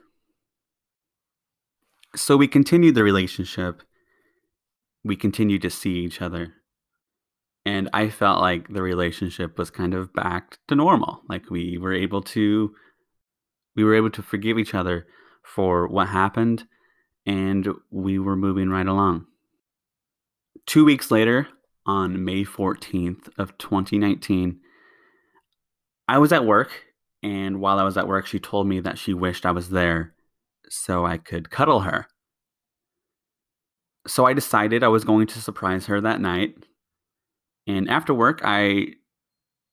So 2.16 2.36
we 2.36 2.48
continued 2.48 2.94
the 2.94 3.04
relationship. 3.04 3.82
We 5.04 5.16
continued 5.16 5.62
to 5.62 5.70
see 5.70 5.98
each 6.00 6.20
other. 6.20 6.54
And 7.64 7.88
I 7.92 8.08
felt 8.08 8.40
like 8.40 8.68
the 8.68 8.82
relationship 8.82 9.58
was 9.58 9.70
kind 9.70 9.94
of 9.94 10.12
back 10.12 10.58
to 10.68 10.74
normal. 10.74 11.22
Like 11.28 11.50
we 11.50 11.78
were 11.78 11.92
able 11.92 12.22
to 12.22 12.74
we 13.76 13.84
were 13.84 13.94
able 13.94 14.10
to 14.10 14.22
forgive 14.22 14.58
each 14.58 14.74
other 14.74 15.06
for 15.44 15.86
what 15.86 16.08
happened 16.08 16.66
and 17.24 17.68
we 17.90 18.18
were 18.18 18.36
moving 18.36 18.68
right 18.70 18.86
along. 18.86 19.26
2 20.66 20.84
weeks 20.84 21.10
later, 21.10 21.48
on 21.86 22.24
May 22.24 22.44
14th 22.44 23.28
of 23.38 23.56
2019, 23.58 24.58
I 26.08 26.18
was 26.18 26.32
at 26.32 26.44
work 26.44 26.70
and 27.22 27.60
while 27.60 27.78
I 27.78 27.84
was 27.84 27.96
at 27.96 28.08
work 28.08 28.26
she 28.26 28.40
told 28.40 28.66
me 28.66 28.80
that 28.80 28.98
she 28.98 29.14
wished 29.14 29.46
I 29.46 29.52
was 29.52 29.70
there 29.70 30.14
so 30.70 31.04
I 31.04 31.18
could 31.18 31.50
cuddle 31.50 31.80
her. 31.80 32.06
So 34.06 34.24
I 34.24 34.32
decided 34.32 34.82
I 34.82 34.88
was 34.88 35.04
going 35.04 35.26
to 35.26 35.40
surprise 35.40 35.86
her 35.86 36.00
that 36.00 36.20
night. 36.20 36.54
And 37.66 37.90
after 37.90 38.14
work, 38.14 38.40
I 38.42 38.94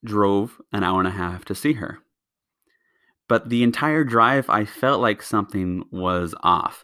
drove 0.03 0.59
an 0.73 0.83
hour 0.83 0.99
and 0.99 1.07
a 1.07 1.11
half 1.11 1.45
to 1.45 1.55
see 1.55 1.73
her. 1.73 1.99
But 3.29 3.49
the 3.49 3.63
entire 3.63 4.03
drive, 4.03 4.49
I 4.49 4.65
felt 4.65 5.01
like 5.01 5.21
something 5.21 5.83
was 5.91 6.33
off. 6.41 6.83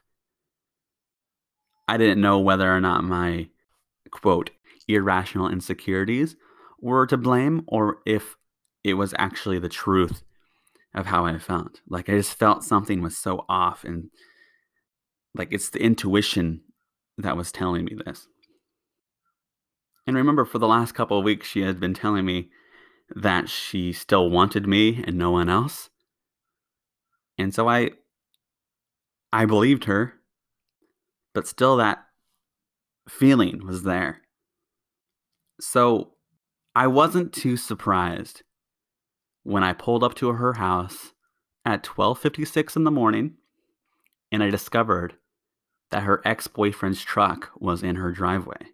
I 1.88 1.98
didn't 1.98 2.22
know 2.22 2.40
whether 2.40 2.74
or 2.74 2.80
not 2.80 3.04
my 3.04 3.50
quote 4.12 4.52
irrational 4.88 5.50
insecurities 5.50 6.36
were 6.80 7.08
to 7.08 7.18
blame 7.18 7.64
or 7.68 7.98
if 8.06 8.36
it 8.84 8.94
was 8.94 9.14
actually 9.18 9.60
the 9.60 9.70
truth 9.70 10.24
of 10.94 11.08
how 11.08 11.26
I 11.26 11.40
felt. 11.40 11.82
Like 11.90 12.10
I 12.10 12.14
just 12.14 12.38
felt 12.38 12.64
something 12.64 13.02
was 13.02 13.18
so 13.18 13.46
off 13.50 13.84
and 13.84 14.10
like 15.36 15.50
it's 15.52 15.70
the 15.70 15.82
intuition 15.82 16.62
that 17.18 17.38
was 17.38 17.52
telling 17.52 17.86
me 17.86 17.96
this. 18.06 18.28
And 20.06 20.16
remember 20.16 20.46
for 20.46 20.60
the 20.60 20.68
last 20.68 20.94
couple 20.94 21.18
of 21.18 21.24
weeks 21.24 21.48
she 21.48 21.62
had 21.62 21.80
been 21.80 21.94
telling 21.94 22.26
me 22.26 22.50
that 23.16 23.50
she 23.50 23.94
still 23.94 24.30
wanted 24.30 24.68
me 24.68 25.04
and 25.06 25.18
no 25.18 25.32
one 25.32 25.50
else. 25.50 25.90
And 27.38 27.54
so 27.54 27.68
I 27.68 27.92
I 29.32 29.46
believed 29.46 29.86
her, 29.86 30.14
but 31.34 31.48
still 31.48 31.78
that 31.78 32.06
feeling 33.10 33.66
was 33.66 33.84
there. 33.84 34.22
So 35.60 36.14
I 36.76 36.88
wasn't 36.88 37.34
too 37.34 37.58
surprised 37.58 38.44
when 39.44 39.64
I 39.64 39.74
pulled 39.74 40.04
up 40.04 40.16
to 40.16 40.30
her 40.30 40.54
house 40.54 41.14
at 41.66 41.84
12:56 41.84 42.76
in 42.76 42.84
the 42.84 42.92
morning 42.92 43.38
and 44.32 44.42
I 44.42 44.50
discovered 44.50 45.16
that 45.92 46.04
her 46.04 46.22
ex-boyfriend's 46.26 47.04
truck 47.04 47.52
was 47.56 47.84
in 47.84 47.98
her 47.98 48.12
driveway. 48.12 48.74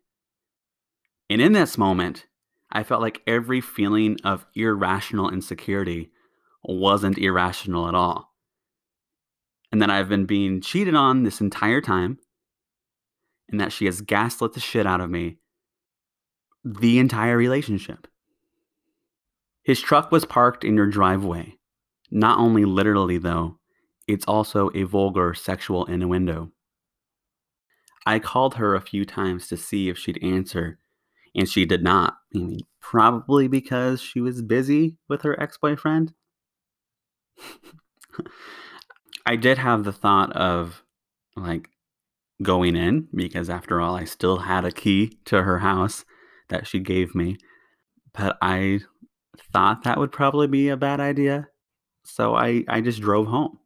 And 1.30 1.42
in 1.42 1.52
this 1.52 1.78
moment, 1.78 2.26
I 2.72 2.84
felt 2.84 3.02
like 3.02 3.22
every 3.28 3.62
feeling 3.62 4.18
of 4.24 4.46
irrational 4.56 5.30
insecurity 5.30 6.12
wasn't 6.64 7.18
irrational 7.18 7.88
at 7.88 7.96
all. 7.96 8.34
And 9.72 9.82
that 9.82 9.90
I've 9.90 10.10
been 10.10 10.26
being 10.26 10.62
cheated 10.62 10.96
on 10.96 11.24
this 11.24 11.42
entire 11.42 11.82
time, 11.82 12.20
and 13.50 13.60
that 13.60 13.72
she 13.72 13.86
has 13.86 14.02
gaslit 14.02 14.54
the 14.54 14.60
shit 14.60 14.88
out 14.88 15.02
of 15.02 15.10
me 15.10 15.40
the 16.64 17.00
entire 17.00 17.38
relationship. 17.38 18.08
His 19.70 19.82
truck 19.82 20.12
was 20.12 20.26
parked 20.26 20.64
in 20.64 20.76
your 20.76 20.88
driveway. 20.88 21.60
Not 22.10 22.40
only 22.40 22.66
literally, 22.66 23.20
though, 23.20 23.60
it's 24.08 24.26
also 24.26 24.72
a 24.74 24.82
vulgar 24.82 25.36
sexual 25.36 25.86
innuendo. 25.86 26.52
I 28.04 28.18
called 28.18 28.56
her 28.56 28.74
a 28.74 28.82
few 28.82 29.06
times 29.06 29.48
to 29.50 29.58
see 29.58 29.88
if 29.88 29.96
she'd 29.96 30.18
answer, 30.24 30.80
and 31.36 31.48
she 31.48 31.66
did 31.66 31.84
not. 31.84 32.18
I 32.34 32.40
mean, 32.40 32.60
probably 32.82 33.48
because 33.48 34.02
she 34.02 34.20
was 34.20 34.42
busy 34.42 34.98
with 35.08 35.22
her 35.22 35.40
ex 35.40 35.60
boyfriend. 35.60 36.16
I 39.28 39.36
did 39.36 39.60
have 39.60 39.84
the 39.84 39.94
thought 39.94 40.36
of 40.36 40.84
like 41.36 41.70
going 42.42 42.76
in 42.76 43.08
because, 43.14 43.52
after 43.52 43.80
all, 43.80 43.96
I 43.96 44.06
still 44.06 44.40
had 44.40 44.66
a 44.66 44.72
key 44.72 45.20
to 45.26 45.44
her 45.44 45.60
house 45.60 46.06
that 46.48 46.66
she 46.66 46.80
gave 46.80 47.14
me. 47.14 47.38
But 48.16 48.36
I 48.42 48.80
thought 49.52 49.84
that 49.84 49.98
would 49.98 50.12
probably 50.12 50.48
be 50.48 50.70
a 50.70 50.78
bad 50.78 51.00
idea. 51.00 51.48
So 52.04 52.36
I, 52.36 52.64
I 52.68 52.82
just 52.82 53.02
drove 53.02 53.28
home. 53.28 53.60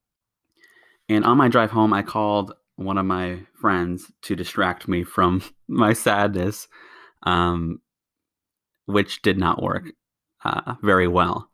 And 1.09 1.25
on 1.25 1.37
my 1.37 1.47
drive 1.47 1.71
home, 1.71 1.93
I 1.93 2.01
called 2.01 2.53
one 2.75 2.97
of 2.97 3.05
my 3.05 3.39
friends 3.59 4.11
to 4.23 4.35
distract 4.35 4.87
me 4.87 5.03
from 5.03 5.41
my 5.67 5.93
sadness, 5.93 6.67
um, 7.23 7.79
which 8.85 9.21
did 9.21 9.37
not 9.37 9.61
work 9.61 9.85
uh, 10.43 10.75
very 10.81 11.07
well. 11.07 11.49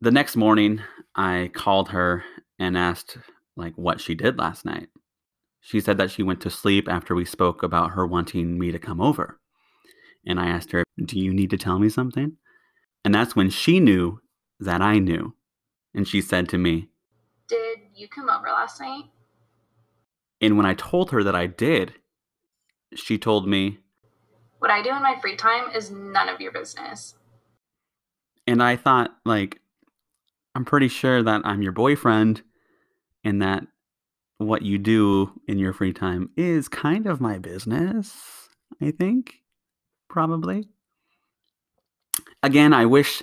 The 0.00 0.10
next 0.10 0.36
morning, 0.36 0.80
I 1.14 1.50
called 1.54 1.90
her 1.90 2.24
and 2.58 2.76
asked 2.76 3.18
like 3.56 3.74
what 3.76 4.00
she 4.00 4.14
did 4.14 4.38
last 4.38 4.64
night. 4.64 4.88
She 5.60 5.80
said 5.80 5.98
that 5.98 6.10
she 6.10 6.22
went 6.22 6.40
to 6.42 6.50
sleep 6.50 6.86
after 6.88 7.14
we 7.14 7.24
spoke 7.24 7.62
about 7.62 7.92
her 7.92 8.06
wanting 8.06 8.58
me 8.58 8.70
to 8.70 8.78
come 8.78 9.00
over. 9.00 9.40
And 10.26 10.38
I 10.38 10.46
asked 10.48 10.72
her, 10.72 10.84
"Do 11.02 11.18
you 11.18 11.32
need 11.32 11.50
to 11.50 11.56
tell 11.56 11.78
me 11.78 11.88
something?" 11.88 12.36
And 13.06 13.14
that's 13.14 13.36
when 13.36 13.50
she 13.50 13.78
knew 13.78 14.20
that 14.58 14.82
I 14.82 14.98
knew. 14.98 15.36
And 15.94 16.08
she 16.08 16.20
said 16.20 16.48
to 16.48 16.58
me, 16.58 16.88
Did 17.46 17.78
you 17.94 18.08
come 18.08 18.28
over 18.28 18.48
last 18.48 18.80
night? 18.80 19.04
And 20.40 20.56
when 20.56 20.66
I 20.66 20.74
told 20.74 21.12
her 21.12 21.22
that 21.22 21.36
I 21.36 21.46
did, 21.46 21.94
she 22.96 23.16
told 23.16 23.46
me, 23.46 23.78
What 24.58 24.72
I 24.72 24.82
do 24.82 24.88
in 24.88 25.04
my 25.04 25.20
free 25.20 25.36
time 25.36 25.70
is 25.72 25.88
none 25.88 26.28
of 26.28 26.40
your 26.40 26.50
business. 26.50 27.14
And 28.44 28.60
I 28.60 28.74
thought, 28.74 29.16
like, 29.24 29.60
I'm 30.56 30.64
pretty 30.64 30.88
sure 30.88 31.22
that 31.22 31.42
I'm 31.44 31.62
your 31.62 31.70
boyfriend 31.70 32.42
and 33.22 33.40
that 33.40 33.68
what 34.38 34.62
you 34.62 34.78
do 34.78 35.30
in 35.46 35.60
your 35.60 35.72
free 35.72 35.92
time 35.92 36.30
is 36.36 36.68
kind 36.68 37.06
of 37.06 37.20
my 37.20 37.38
business, 37.38 38.48
I 38.82 38.90
think, 38.90 39.42
probably 40.08 40.66
again, 42.42 42.72
I 42.72 42.86
wish 42.86 43.22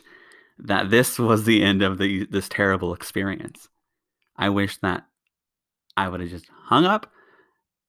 that 0.60 0.90
this 0.90 1.18
was 1.20 1.44
the 1.44 1.64
end 1.64 1.82
of 1.82 1.98
the 1.98 2.26
this 2.26 2.50
terrible 2.50 2.94
experience. 2.94 3.70
I 4.36 4.50
wish 4.50 4.78
that 4.78 5.06
I 5.96 6.10
would 6.10 6.22
have 6.22 6.30
just 6.30 6.48
hung 6.66 6.86
up 6.86 7.12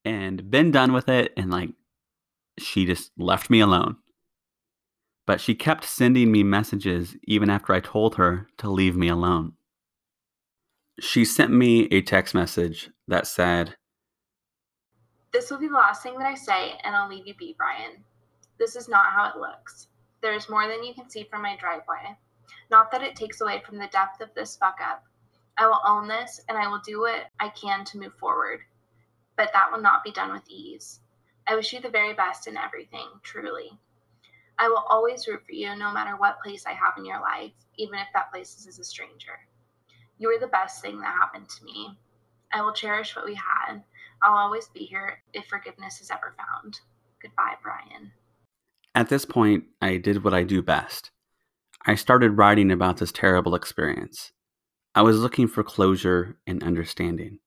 and 0.05 0.51
been 0.51 0.71
done 0.71 0.93
with 0.93 1.09
it 1.09 1.33
and 1.37 1.51
like 1.51 1.71
she 2.59 2.85
just 2.85 3.13
left 3.19 3.51
me 3.51 3.61
alone. 3.61 3.97
But 5.27 5.41
she 5.41 5.55
kept 5.55 5.85
sending 5.85 6.31
me 6.31 6.43
messages 6.43 7.17
even 7.25 7.49
after 7.49 7.73
I 7.73 7.81
told 7.81 8.17
her 8.17 8.49
to 8.59 8.71
leave 8.71 8.95
me 8.95 9.09
alone. 9.09 9.53
She 11.01 11.25
sent 11.25 11.51
me 11.51 11.85
a 11.91 12.03
text 12.03 12.35
message 12.35 12.91
that 13.09 13.27
said, 13.27 13.77
This 15.33 15.51
will 15.51 15.59
be 15.59 15.69
the 15.69 15.75
last 15.75 16.03
thing 16.03 16.19
that 16.19 16.27
I 16.27 16.35
say, 16.35 16.75
and 16.85 16.95
I'll 16.95 17.09
leave 17.09 17.27
you 17.27 17.35
be, 17.35 17.55
Bryan. 17.57 18.05
This 18.59 18.77
is 18.77 18.89
not 18.89 19.07
how 19.07 19.31
it 19.31 19.41
looks. 19.41 19.89
There 20.25 20.33
is 20.33 20.49
more 20.49 20.67
than 20.67 20.83
you 20.83 20.95
can 20.95 21.11
see 21.11 21.25
from 21.25 21.43
my 21.43 21.55
driveway. 21.57 22.17
Not 22.71 22.91
that 22.91 23.03
it 23.03 23.15
takes 23.15 23.43
away 23.43 23.61
from 23.61 23.77
the 23.77 23.89
depth 23.89 24.23
of 24.23 24.33
this 24.33 24.57
fuck 24.57 24.79
up. 24.81 25.05
I 25.59 25.67
will 25.67 25.81
own 25.85 26.09
this 26.09 26.41
and 26.49 26.57
I 26.57 26.67
will 26.67 26.79
do 26.79 27.01
what 27.01 27.27
I 27.39 27.51
can 27.51 27.85
to 27.85 27.99
move 27.99 28.15
forward. 28.15 28.61
But 29.37 29.53
that 29.53 29.71
will 29.71 29.83
not 29.83 30.03
be 30.03 30.13
done 30.13 30.33
with 30.33 30.49
ease. 30.49 31.01
I 31.47 31.55
wish 31.55 31.75
you 31.75 31.81
the 31.83 31.91
very 31.91 32.15
best 32.15 32.47
in 32.47 32.57
everything, 32.57 33.07
truly. 33.23 33.79
I 34.59 34.69
will 34.69 34.87
always 34.89 35.29
root 35.29 35.45
for 35.45 35.53
you 35.53 35.77
no 35.77 35.93
matter 35.93 36.17
what 36.17 36.41
place 36.43 36.65
I 36.65 36.73
have 36.73 36.95
in 36.97 37.05
your 37.05 37.21
life, 37.21 37.53
even 37.77 37.99
if 37.99 38.09
that 38.15 38.33
place 38.33 38.59
is 38.59 38.67
as 38.67 38.79
a 38.79 38.85
stranger. 38.85 39.39
You 40.17 40.29
were 40.29 40.41
the 40.41 40.47
best 40.47 40.81
thing 40.81 41.01
that 41.01 41.19
happened 41.19 41.51
to 41.51 41.65
me. 41.67 41.99
I 42.51 42.63
will 42.63 42.73
cherish 42.73 43.15
what 43.15 43.27
we 43.27 43.35
had. 43.35 43.83
I'll 44.23 44.39
always 44.39 44.69
be 44.69 44.87
here 44.87 45.23
if 45.35 45.45
forgiveness 45.49 46.01
is 46.01 46.11
ever 46.11 46.35
found. 46.39 46.81
Goodbye, 47.21 47.57
Bryan. 47.63 48.11
At 48.95 49.09
this 49.09 49.25
point, 49.25 49.65
I 49.83 49.97
did 49.97 50.23
what 50.23 50.35
I 50.35 50.45
do 50.45 50.63
best. 50.63 51.11
I 51.85 51.97
started 51.97 52.39
writing 52.39 52.71
about 52.71 52.99
this 52.99 53.13
terrible 53.13 53.55
experience. 53.55 54.33
I 54.95 55.03
was 55.03 55.19
looking 55.19 55.49
for 55.49 55.65
closure 55.65 56.39
and 56.47 56.63
understanding. 56.63 57.41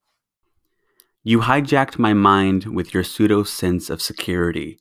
You 1.23 1.39
hijacked 1.39 1.97
my 1.97 2.13
mind 2.13 2.65
with 2.65 2.93
your 2.93 3.03
pseudo 3.03 3.43
sense 3.43 3.89
of 3.89 4.01
security. 4.01 4.79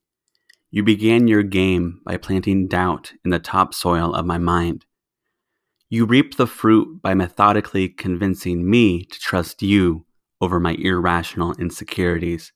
You 0.71 0.83
began 0.83 1.29
your 1.29 1.43
game 1.43 2.01
by 2.05 2.17
planting 2.17 2.67
doubt 2.67 3.13
in 3.25 3.31
the 3.31 3.39
topsoil 3.39 4.15
of 4.15 4.27
my 4.27 4.39
mind. 4.39 4.85
You 5.89 6.05
reaped 6.05 6.37
the 6.37 6.49
fruit 6.49 7.01
by 7.01 7.15
methodically 7.15 7.89
convincing 7.89 8.69
me 8.69 9.05
to 9.05 9.21
trust 9.21 9.63
you 9.63 10.05
over 10.41 10.59
my 10.59 10.73
irrational 10.73 11.55
insecurities. 11.55 12.53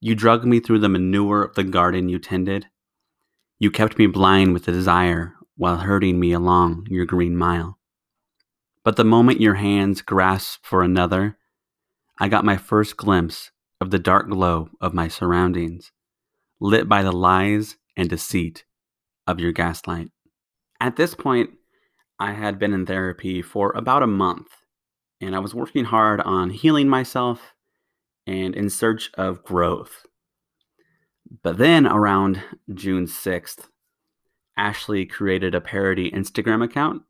You 0.00 0.16
drugged 0.16 0.44
me 0.44 0.58
through 0.58 0.80
the 0.80 0.88
manure 0.88 1.42
of 1.42 1.54
the 1.54 1.64
garden 1.64 2.08
you 2.08 2.18
tended. 2.18 2.66
You 3.58 3.70
kept 3.70 3.98
me 3.98 4.06
blind 4.06 4.52
with 4.52 4.64
the 4.64 4.72
desire 4.72 5.34
while 5.56 5.78
herding 5.78 6.20
me 6.20 6.32
along 6.32 6.86
your 6.90 7.06
green 7.06 7.36
mile. 7.36 7.78
But 8.84 8.96
the 8.96 9.04
moment 9.04 9.40
your 9.40 9.54
hands 9.54 10.02
grasped 10.02 10.66
for 10.66 10.82
another, 10.82 11.38
I 12.18 12.28
got 12.28 12.44
my 12.44 12.56
first 12.56 12.96
glimpse 12.96 13.50
of 13.80 13.90
the 13.90 13.98
dark 13.98 14.28
glow 14.28 14.68
of 14.80 14.94
my 14.94 15.08
surroundings, 15.08 15.90
lit 16.60 16.88
by 16.88 17.02
the 17.02 17.12
lies 17.12 17.76
and 17.96 18.08
deceit 18.08 18.64
of 19.26 19.40
your 19.40 19.52
gaslight. 19.52 20.10
At 20.80 20.96
this 20.96 21.14
point, 21.14 21.50
I 22.18 22.32
had 22.32 22.58
been 22.58 22.72
in 22.72 22.86
therapy 22.86 23.42
for 23.42 23.72
about 23.72 24.02
a 24.02 24.06
month, 24.06 24.48
and 25.20 25.34
I 25.34 25.38
was 25.38 25.54
working 25.54 25.84
hard 25.84 26.20
on 26.20 26.50
healing 26.50 26.88
myself 26.88 27.54
and 28.26 28.54
in 28.54 28.70
search 28.70 29.10
of 29.14 29.42
growth. 29.44 30.05
But 31.42 31.58
then 31.58 31.86
around 31.86 32.42
June 32.72 33.06
6th, 33.06 33.68
Ashley 34.56 35.06
created 35.06 35.54
a 35.54 35.60
parody 35.60 36.10
Instagram 36.10 36.64
account 36.64 37.02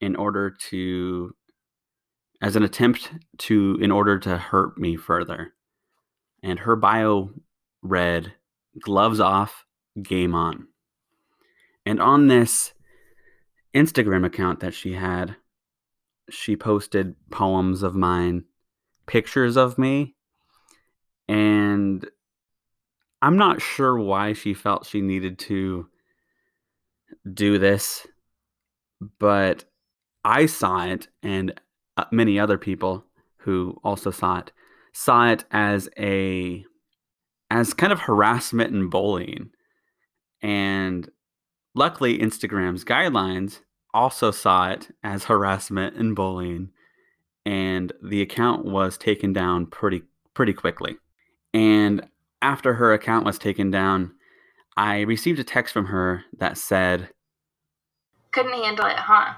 in 0.00 0.16
order 0.16 0.50
to 0.50 1.34
as 2.42 2.56
an 2.56 2.62
attempt 2.62 3.10
to 3.38 3.78
in 3.80 3.90
order 3.90 4.18
to 4.18 4.36
hurt 4.36 4.76
me 4.78 4.96
further. 4.96 5.54
And 6.42 6.60
her 6.60 6.76
bio 6.76 7.30
read 7.82 8.34
gloves 8.80 9.18
off, 9.18 9.64
game 10.02 10.34
on. 10.34 10.68
And 11.86 12.00
on 12.00 12.28
this 12.28 12.72
Instagram 13.74 14.26
account 14.26 14.60
that 14.60 14.74
she 14.74 14.92
had, 14.94 15.36
she 16.30 16.56
posted 16.56 17.16
poems 17.30 17.82
of 17.82 17.94
mine, 17.94 18.44
pictures 19.06 19.56
of 19.56 19.78
me, 19.78 20.14
and 21.28 22.06
I'm 23.24 23.38
not 23.38 23.62
sure 23.62 23.98
why 23.98 24.34
she 24.34 24.52
felt 24.52 24.84
she 24.84 25.00
needed 25.00 25.38
to 25.38 25.88
do 27.32 27.56
this, 27.56 28.06
but 29.18 29.64
I 30.22 30.44
saw 30.44 30.84
it, 30.84 31.08
and 31.22 31.58
uh, 31.96 32.04
many 32.12 32.38
other 32.38 32.58
people 32.58 33.06
who 33.38 33.80
also 33.82 34.10
saw 34.10 34.40
it 34.40 34.52
saw 34.92 35.30
it 35.30 35.46
as 35.50 35.88
a 35.98 36.66
as 37.50 37.72
kind 37.72 37.94
of 37.94 38.00
harassment 38.00 38.74
and 38.74 38.90
bullying. 38.90 39.52
And 40.42 41.08
luckily, 41.74 42.18
Instagram's 42.18 42.84
guidelines 42.84 43.60
also 43.94 44.32
saw 44.32 44.68
it 44.68 44.94
as 45.02 45.24
harassment 45.24 45.96
and 45.96 46.14
bullying, 46.14 46.72
and 47.46 47.90
the 48.02 48.20
account 48.20 48.66
was 48.66 48.98
taken 48.98 49.32
down 49.32 49.64
pretty 49.64 50.02
pretty 50.34 50.52
quickly. 50.52 50.98
And 51.54 52.06
after 52.42 52.74
her 52.74 52.92
account 52.92 53.24
was 53.24 53.38
taken 53.38 53.70
down, 53.70 54.12
I 54.76 55.00
received 55.00 55.38
a 55.38 55.44
text 55.44 55.72
from 55.72 55.86
her 55.86 56.24
that 56.38 56.58
said, 56.58 57.10
Couldn't 58.32 58.52
handle 58.52 58.86
it, 58.86 58.96
huh? 58.96 59.34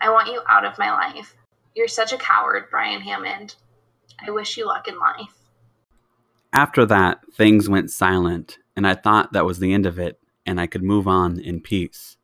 I 0.00 0.10
want 0.10 0.28
you 0.28 0.42
out 0.48 0.64
of 0.64 0.78
my 0.78 0.90
life. 0.90 1.34
You're 1.74 1.88
such 1.88 2.12
a 2.12 2.18
coward, 2.18 2.64
Bryan 2.70 3.00
Hammond. 3.00 3.54
I 4.26 4.30
wish 4.30 4.56
you 4.56 4.66
luck 4.66 4.88
in 4.88 4.98
life. 4.98 5.34
After 6.52 6.84
that, 6.86 7.20
things 7.32 7.68
went 7.68 7.90
silent, 7.90 8.58
and 8.74 8.86
I 8.86 8.94
thought 8.94 9.32
that 9.32 9.46
was 9.46 9.60
the 9.60 9.72
end 9.72 9.86
of 9.86 9.98
it, 9.98 10.20
and 10.44 10.60
I 10.60 10.66
could 10.66 10.82
move 10.82 11.06
on 11.06 11.38
in 11.38 11.60
peace. 11.60 12.16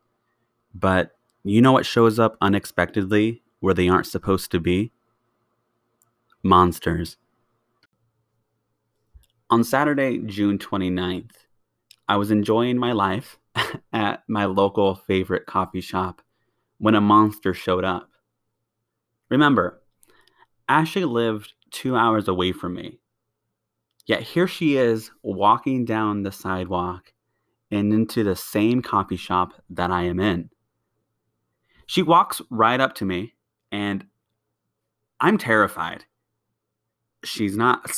But 0.75 1.12
you 1.45 1.62
know 1.62 1.73
what 1.73 1.87
shows 1.87 2.19
up 2.19 2.37
unexpectedly 2.41 3.43
where 3.61 3.75
they 3.75 3.89
aren't 3.89 4.07
supposed 4.07 4.51
to 4.51 4.61
be? 4.61 4.93
Monsters. 6.43 7.17
On 9.49 9.63
Saturday, 9.63 10.19
June 10.19 10.59
29th, 10.59 11.31
I 12.09 12.17
was 12.17 12.33
enjoying 12.33 12.79
my 12.79 12.91
life 12.91 13.39
at 13.93 14.25
my 14.29 14.45
local 14.45 14.97
favorite 14.97 15.47
coffee 15.47 15.81
shop 15.81 16.21
when 16.79 16.97
a 16.97 17.01
monster 17.01 17.55
showed 17.55 17.85
up. 17.85 18.11
Remember, 19.29 19.81
Ashley 20.69 21.05
lived 21.05 21.53
two 21.71 21.95
hours 21.95 22.27
away 22.27 22.51
from 22.51 22.75
me. 22.75 22.99
Yet 24.05 24.23
here 24.23 24.49
she 24.49 24.77
is 24.77 25.13
walking 25.23 25.85
down 25.85 26.23
the 26.23 26.33
sidewalk 26.33 27.13
and 27.71 27.93
into 27.93 28.25
the 28.25 28.37
same 28.37 28.83
coffee 28.83 29.17
shop 29.17 29.53
that 29.71 29.93
I 29.93 30.03
am 30.03 30.19
in. 30.19 30.51
She 31.87 32.03
walks 32.03 32.43
right 32.51 32.81
up 32.81 32.97
to 32.97 33.05
me 33.05 33.35
and 33.71 34.07
I'm 35.21 35.39
terrified. 35.39 36.05
She's 37.24 37.57
not 37.57 37.90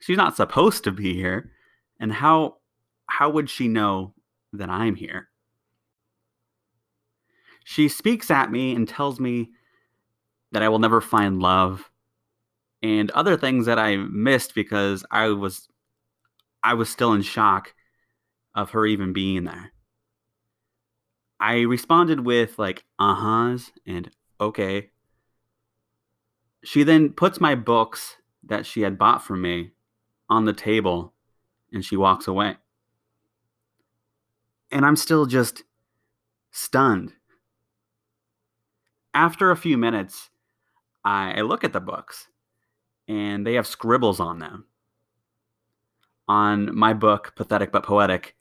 she's 0.00 0.16
not 0.16 0.36
supposed 0.36 0.84
to 0.84 0.90
be 0.90 1.14
here 1.14 1.50
and 2.00 2.12
how 2.12 2.56
how 3.06 3.30
would 3.30 3.48
she 3.48 3.68
know 3.68 4.14
that 4.52 4.68
I'm 4.68 4.94
here? 4.94 5.28
She 7.64 7.88
speaks 7.88 8.30
at 8.30 8.50
me 8.50 8.74
and 8.74 8.88
tells 8.88 9.18
me 9.18 9.50
that 10.52 10.62
I 10.62 10.68
will 10.68 10.78
never 10.78 11.00
find 11.00 11.40
love 11.40 11.90
and 12.82 13.10
other 13.12 13.36
things 13.36 13.66
that 13.66 13.78
I 13.78 13.96
missed 13.96 14.54
because 14.54 15.04
I 15.10 15.28
was 15.28 15.68
I 16.62 16.74
was 16.74 16.90
still 16.90 17.12
in 17.14 17.22
shock 17.22 17.74
of 18.54 18.70
her 18.70 18.86
even 18.86 19.12
being 19.12 19.44
there. 19.44 19.72
I 21.40 21.60
responded 21.60 22.20
with 22.20 22.58
like 22.58 22.84
uh-huhs 22.98 23.70
and 23.86 24.10
okay. 24.40 24.90
She 26.62 26.82
then 26.82 27.10
puts 27.10 27.40
my 27.40 27.54
books 27.54 28.16
that 28.46 28.66
she 28.66 28.82
had 28.82 28.98
bought 28.98 29.22
for 29.22 29.36
me 29.36 29.72
on 30.28 30.44
the 30.44 30.52
table 30.52 31.12
and 31.72 31.84
she 31.84 31.96
walks 31.96 32.26
away. 32.26 32.56
And 34.70 34.84
I'm 34.84 34.96
still 34.96 35.26
just 35.26 35.62
stunned. 36.50 37.12
After 39.12 39.50
a 39.50 39.56
few 39.56 39.78
minutes, 39.78 40.30
I, 41.04 41.40
look 41.42 41.64
at 41.64 41.72
the 41.72 41.80
books 41.80 42.28
and 43.06 43.46
they 43.46 43.54
have 43.54 43.66
scribbles 43.66 44.20
on 44.20 44.38
them. 44.38 44.64
On 46.26 46.74
my 46.74 46.94
book, 46.94 47.34
Pathetic 47.36 47.70
but 47.70 47.84
Poetic, 47.84 48.34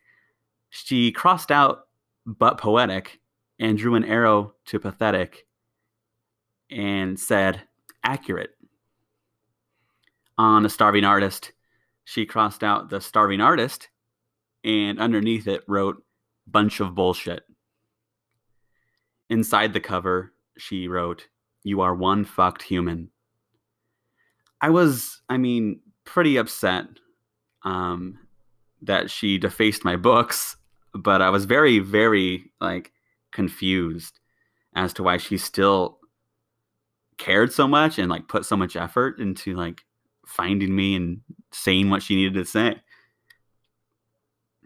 she 0.70 1.12
crossed 1.12 1.52
out 1.52 1.88
but 2.26 2.58
poetic 2.58 3.20
and 3.60 3.78
drew 3.78 3.96
an 3.96 4.06
arrow 4.06 4.56
to 4.66 4.80
pathetic 4.80 5.46
and 6.72 7.20
said 7.20 7.62
accurate. 8.04 8.53
On 10.38 10.66
a 10.66 10.70
starving 10.70 11.04
artist, 11.04 11.52
she 12.06 12.26
crossed 12.26 12.64
out 12.64 12.90
the 12.90 13.00
starving 13.00 13.42
artist 13.42 13.90
and 14.64 15.00
underneath 15.00 15.48
it 15.48 15.64
wrote 15.68 16.04
bunch 16.48 16.80
of 16.80 16.96
bullshit. 16.96 17.44
Inside 19.30 19.74
the 19.74 19.80
cover, 19.80 20.34
she 20.58 20.88
wrote 20.88 21.28
you 21.64 21.82
are 21.82 21.96
one 21.96 22.26
fucked 22.26 22.62
human. 22.62 23.10
I 24.60 24.70
was, 24.70 25.22
I 25.30 25.38
mean, 25.38 25.80
pretty 26.06 26.38
upset 26.38 26.86
um, 27.64 28.20
that 28.82 29.10
she 29.10 29.38
defaced 29.38 29.86
my 29.86 29.96
books, 29.96 30.58
but 30.94 31.22
I 31.22 31.30
was 31.30 31.46
very, 31.46 31.80
very 31.80 32.52
like 32.60 32.92
confused 33.32 34.20
as 34.76 34.94
to 34.94 35.04
why 35.04 35.18
she 35.18 35.38
still 35.38 36.00
cared 37.18 37.54
so 37.54 37.68
much 37.68 37.98
and 37.98 38.10
like 38.10 38.28
put 38.28 38.46
so 38.46 38.58
much 38.58 38.76
effort 38.76 39.20
into 39.20 39.56
like 39.56 39.84
finding 40.26 40.76
me 40.76 40.96
and 40.96 41.22
saying 41.52 41.90
what 41.90 42.04
she 42.04 42.16
needed 42.16 42.36
to 42.36 42.46
say. 42.46 42.82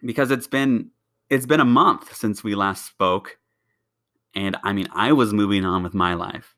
Because 0.05 0.31
it's 0.31 0.47
been 0.47 0.91
it's 1.29 1.45
been 1.45 1.59
a 1.59 1.65
month 1.65 2.15
since 2.15 2.43
we 2.43 2.55
last 2.55 2.85
spoke 2.85 3.37
and 4.33 4.55
I 4.63 4.73
mean 4.73 4.87
I 4.93 5.11
was 5.11 5.33
moving 5.33 5.65
on 5.65 5.83
with 5.83 5.93
my 5.93 6.13
life 6.13 6.55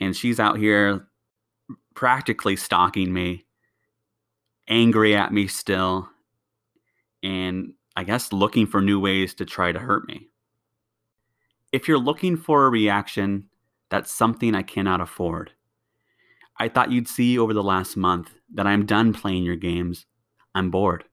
and 0.00 0.16
she's 0.16 0.40
out 0.40 0.58
here 0.58 1.08
practically 1.94 2.56
stalking 2.56 3.12
me, 3.12 3.44
angry 4.68 5.16
at 5.16 5.32
me 5.32 5.48
still, 5.48 6.08
and 7.22 7.72
I 7.96 8.04
guess 8.04 8.32
looking 8.32 8.66
for 8.66 8.80
new 8.80 9.00
ways 9.00 9.34
to 9.34 9.44
try 9.44 9.72
to 9.72 9.78
hurt 9.78 10.06
me. 10.06 10.28
If 11.72 11.88
you're 11.88 11.98
looking 11.98 12.36
for 12.36 12.64
a 12.64 12.70
reaction, 12.70 13.48
that's 13.90 14.12
something 14.12 14.54
I 14.54 14.62
cannot 14.62 15.00
afford. 15.00 15.52
I 16.58 16.68
thought 16.68 16.90
you'd 16.92 17.08
see 17.08 17.38
over 17.38 17.54
the 17.54 17.62
last 17.62 17.96
month 17.96 18.34
that 18.54 18.66
I'm 18.66 18.84
done 18.86 19.12
playing 19.12 19.44
your 19.44 19.56
games. 19.56 20.06
I'm 20.54 20.70
bored. 20.70 21.04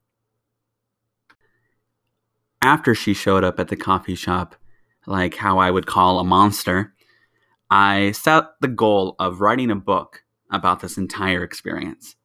after 2.66 2.96
she 2.96 3.14
showed 3.14 3.44
up 3.44 3.60
at 3.60 3.68
the 3.68 3.76
coffee 3.76 4.16
shop, 4.16 4.56
like 5.06 5.36
how 5.36 5.60
I 5.60 5.70
would 5.70 5.86
call 5.86 6.18
a 6.18 6.24
monster, 6.24 6.96
I 7.70 8.12
set 8.12 8.46
the 8.60 8.68
goal 8.68 9.16
of 9.20 9.40
writing 9.40 9.70
a 9.70 9.76
book 9.76 10.24
about 10.52 10.80
this 10.80 10.98
entire 10.98 11.44
experience. 11.44 12.16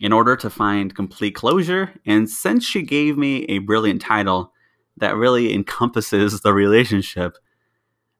In 0.00 0.10
order 0.10 0.36
to 0.36 0.48
find 0.48 0.94
complete 0.94 1.34
closure, 1.34 1.92
and 2.06 2.30
since 2.30 2.64
she 2.64 2.80
gave 2.80 3.18
me 3.18 3.44
a 3.44 3.58
brilliant 3.58 4.00
title 4.00 4.54
that 4.96 5.16
really 5.16 5.52
encompasses 5.52 6.40
the 6.40 6.54
relationship, 6.54 7.36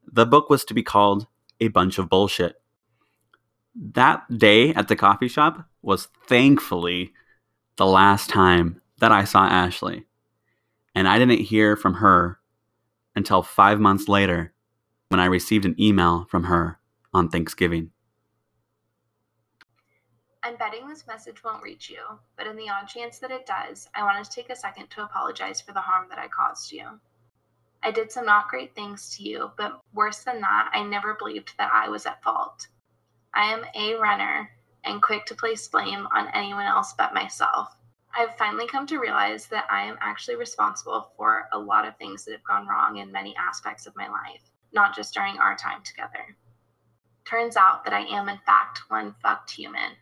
the 0.07 0.27
book 0.27 0.51
was 0.51 0.67
to 0.67 0.75
be 0.75 0.83
called 0.83 1.29
A 1.61 1.69
Bunch 1.69 1.99
of 1.99 2.11
Bullshit. 2.11 2.57
That 3.75 4.39
day 4.39 4.75
at 4.75 4.89
the 4.89 4.97
coffee 4.97 5.29
shop 5.29 5.67
was 5.83 6.09
thankfully 6.27 7.13
the 7.77 7.87
last 7.87 8.29
time 8.29 8.81
that 8.99 9.13
I 9.13 9.25
saw 9.25 9.47
Ashley. 9.47 10.05
And 10.95 11.07
I 11.07 11.19
didn't 11.19 11.41
hear 11.41 11.77
from 11.77 11.95
her 11.95 12.41
until 13.15 13.43
five 13.43 13.79
months 13.79 14.09
later 14.09 14.53
when 15.09 15.21
I 15.21 15.27
received 15.27 15.65
an 15.65 15.81
email 15.81 16.27
from 16.29 16.45
her 16.45 16.79
on 17.15 17.29
Thanksgiving. 17.29 17.91
I'm 20.43 20.57
betting 20.57 20.89
this 20.89 21.07
message 21.07 21.45
won't 21.45 21.63
reach 21.63 21.91
you, 21.91 22.01
but 22.37 22.47
in 22.47 22.57
the 22.57 22.69
odd 22.71 22.87
chance 22.87 23.19
that 23.19 23.31
it 23.31 23.45
does, 23.45 23.89
I 23.95 24.03
want 24.03 24.25
to 24.25 24.31
take 24.31 24.51
a 24.51 24.57
second 24.57 24.89
to 24.91 25.03
apologize 25.03 25.61
for 25.61 25.73
the 25.73 25.81
harm 25.81 26.07
that 26.11 26.19
I 26.19 26.29
caused 26.29 26.73
you. 26.73 26.87
I 27.83 27.91
did 27.91 28.11
some 28.11 28.25
not 28.25 28.49
great 28.49 28.75
things 28.75 29.17
to 29.17 29.23
you, 29.23 29.51
but 29.57 29.81
worse 29.93 30.25
than 30.25 30.41
that, 30.41 30.71
I 30.73 30.83
never 30.85 31.15
believed 31.15 31.53
that 31.59 31.71
I 31.73 31.89
was 31.89 32.07
at 32.07 32.23
fault. 32.23 32.69
I 33.39 33.53
am 33.53 33.65
a 33.77 33.95
runner 33.95 34.51
and 34.83 35.01
quick 35.01 35.25
to 35.27 35.35
place 35.37 35.69
blame 35.69 36.09
on 36.11 36.27
anyone 36.35 36.67
else 36.67 36.93
but 36.99 37.15
myself. 37.15 37.73
I've 38.13 38.37
finally 38.37 38.67
come 38.67 38.85
to 38.89 38.99
realize 38.99 39.47
that 39.47 39.71
I 39.71 39.85
am 39.85 39.97
actually 40.01 40.35
responsible 40.35 41.13
for 41.17 41.49
a 41.53 41.59
lot 41.59 41.87
of 41.87 41.97
things 41.97 42.25
that 42.25 42.33
have 42.33 42.43
gone 42.43 42.67
wrong 42.67 42.97
in 42.97 43.13
many 43.13 43.37
aspects 43.37 43.87
of 43.87 43.95
my 43.95 44.09
life, 44.09 44.43
not 44.73 44.93
just 44.93 45.15
during 45.15 45.39
our 45.39 45.57
time 45.57 45.85
together. 45.85 46.37
Turns 47.27 47.57
out 47.57 47.85
that 47.85 47.95
I 47.95 48.07
am, 48.07 48.29
in 48.29 48.39
fact, 48.39 48.81
one 48.89 49.15
fucked 49.23 49.53
human. 49.53 49.93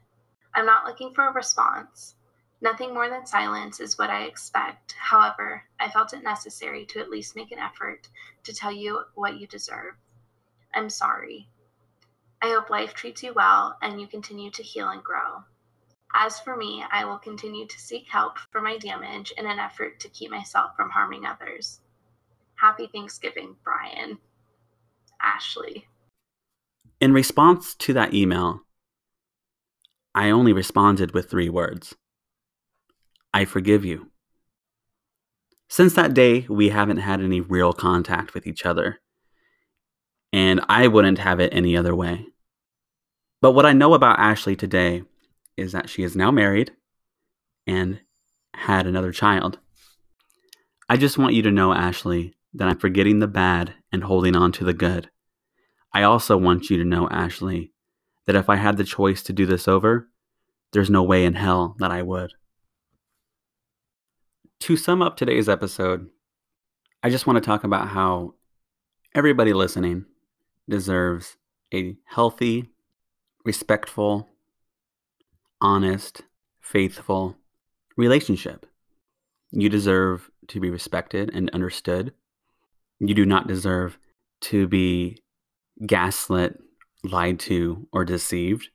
I'm 0.55 0.65
not 0.65 0.87
looking 0.87 1.13
for 1.13 1.29
a 1.29 1.33
response. 1.35 2.15
Nothing 2.63 2.95
more 2.95 3.11
than 3.11 3.27
silence 3.27 3.81
is 3.81 3.99
what 3.99 4.09
I 4.09 4.23
expect. 4.23 4.95
However, 4.99 5.63
I 5.79 5.91
felt 5.91 6.15
it 6.15 6.23
necessary 6.23 6.87
to 6.87 7.01
at 7.01 7.11
least 7.11 7.37
make 7.37 7.53
an 7.53 7.59
effort 7.59 8.09
to 8.45 8.55
tell 8.55 8.73
you 8.73 9.03
what 9.15 9.39
you 9.39 9.47
deserve. 9.47 9.93
I'm 10.73 10.89
sorry. 10.89 11.51
I 12.43 12.49
hope 12.49 12.71
life 12.71 12.95
treats 12.95 13.23
you 13.23 13.33
well 13.35 13.77
and 13.83 14.01
you 14.01 14.07
continue 14.07 14.51
to 14.53 14.63
heal 14.63 14.89
and 14.89 15.03
grow. 15.03 15.43
As 16.15 16.39
for 16.41 16.57
me, 16.57 16.85
I 16.91 17.05
will 17.05 17.19
continue 17.19 17.67
to 17.67 17.79
seek 17.79 18.07
help 18.09 18.39
for 18.51 18.61
my 18.61 18.79
damage 18.79 19.33
in 19.37 19.47
an 19.47 19.59
effort 19.59 20.01
to 20.01 20.09
keep 20.09 20.31
myself 20.31 20.77
from 20.77 20.91
harming 20.91 21.27
others. 21.27 21.81
Happy 22.55 22.89
Thanksgiving, 22.93 23.57
Bryan. 23.65 24.19
Ashley. 25.21 25.87
In 27.01 27.13
response 27.13 27.75
to 27.77 27.93
that 27.95 28.15
email, 28.15 28.61
I 30.15 30.31
only 30.31 30.53
responded 30.53 31.13
with 31.13 31.31
three 31.31 31.51
words 31.51 31.95
I 33.35 33.45
forgive 33.45 33.85
you. 33.85 34.11
Since 35.69 35.95
that 35.95 36.15
day, 36.15 36.47
we 36.49 36.71
haven't 36.71 36.99
had 36.99 37.21
any 37.21 37.41
real 37.41 37.73
contact 37.73 38.33
with 38.33 38.47
each 38.47 38.65
other, 38.65 39.01
and 40.33 40.61
I 40.69 40.89
wouldn't 40.89 41.19
have 41.19 41.41
it 41.41 41.53
any 41.55 41.77
other 41.77 41.95
way. 41.95 42.27
But 43.41 43.53
what 43.53 43.67
I 43.67 43.73
know 43.73 43.95
about 43.95 44.19
Ashley 44.19 44.57
today 44.57 45.03
is 45.57 45.73
that 45.73 45.89
she 45.89 46.03
is 46.03 46.17
now 46.17 46.31
married 46.31 46.73
and 47.67 48.01
had 48.55 48.87
another 48.87 49.13
child. 49.13 49.59
I 50.89 50.97
just 50.97 51.19
want 51.19 51.35
you 51.35 51.43
to 51.43 51.51
know, 51.51 51.73
Ashley, 51.73 52.35
that 52.55 52.69
I'm 52.69 52.79
forgetting 52.79 53.19
the 53.19 53.27
bad 53.27 53.75
and 53.93 54.05
holding 54.05 54.37
on 54.37 54.53
to 54.53 54.65
the 54.65 54.73
good. 54.73 55.11
I 55.93 56.03
also 56.03 56.37
want 56.37 56.71
you 56.71 56.77
to 56.79 56.85
know, 56.85 57.09
Ashley, 57.09 57.73
that 58.27 58.37
if 58.37 58.49
I 58.49 58.57
had 58.57 58.77
the 58.77 58.85
choice 58.85 59.23
to 59.25 59.33
do 59.33 59.47
this 59.47 59.67
over, 59.69 60.09
there's 60.73 60.91
no 60.91 61.03
way 61.03 61.25
in 61.25 61.35
hell 61.35 61.77
that 61.79 61.91
I 61.91 62.03
would. 62.03 62.33
To 64.61 64.77
sum 64.77 65.03
up 65.03 65.17
today's 65.17 65.49
episode, 65.49 66.09
I 67.03 67.11
just 67.11 67.27
want 67.27 67.37
to 67.37 67.47
talk 67.47 67.65
about 67.65 67.89
how 67.89 68.35
everybody 69.15 69.53
listening 69.53 70.07
deserves 70.69 71.37
a 71.73 71.97
healthy, 72.07 72.71
respectful, 73.45 74.29
honest, 75.61 76.23
faithful 76.61 77.37
relationship. 77.97 78.67
You 79.51 79.69
deserve 79.69 80.31
to 80.49 80.61
be 80.61 80.71
respected 80.71 81.31
and 81.33 81.51
understood. 81.51 82.13
You 82.99 83.15
do 83.15 83.25
not 83.25 83.47
deserve 83.47 83.99
to 84.43 84.67
be 84.67 85.23
gaslit, 85.87 86.61
lied 87.05 87.39
to, 87.41 87.89
or 87.93 88.05
deceived. 88.05 88.69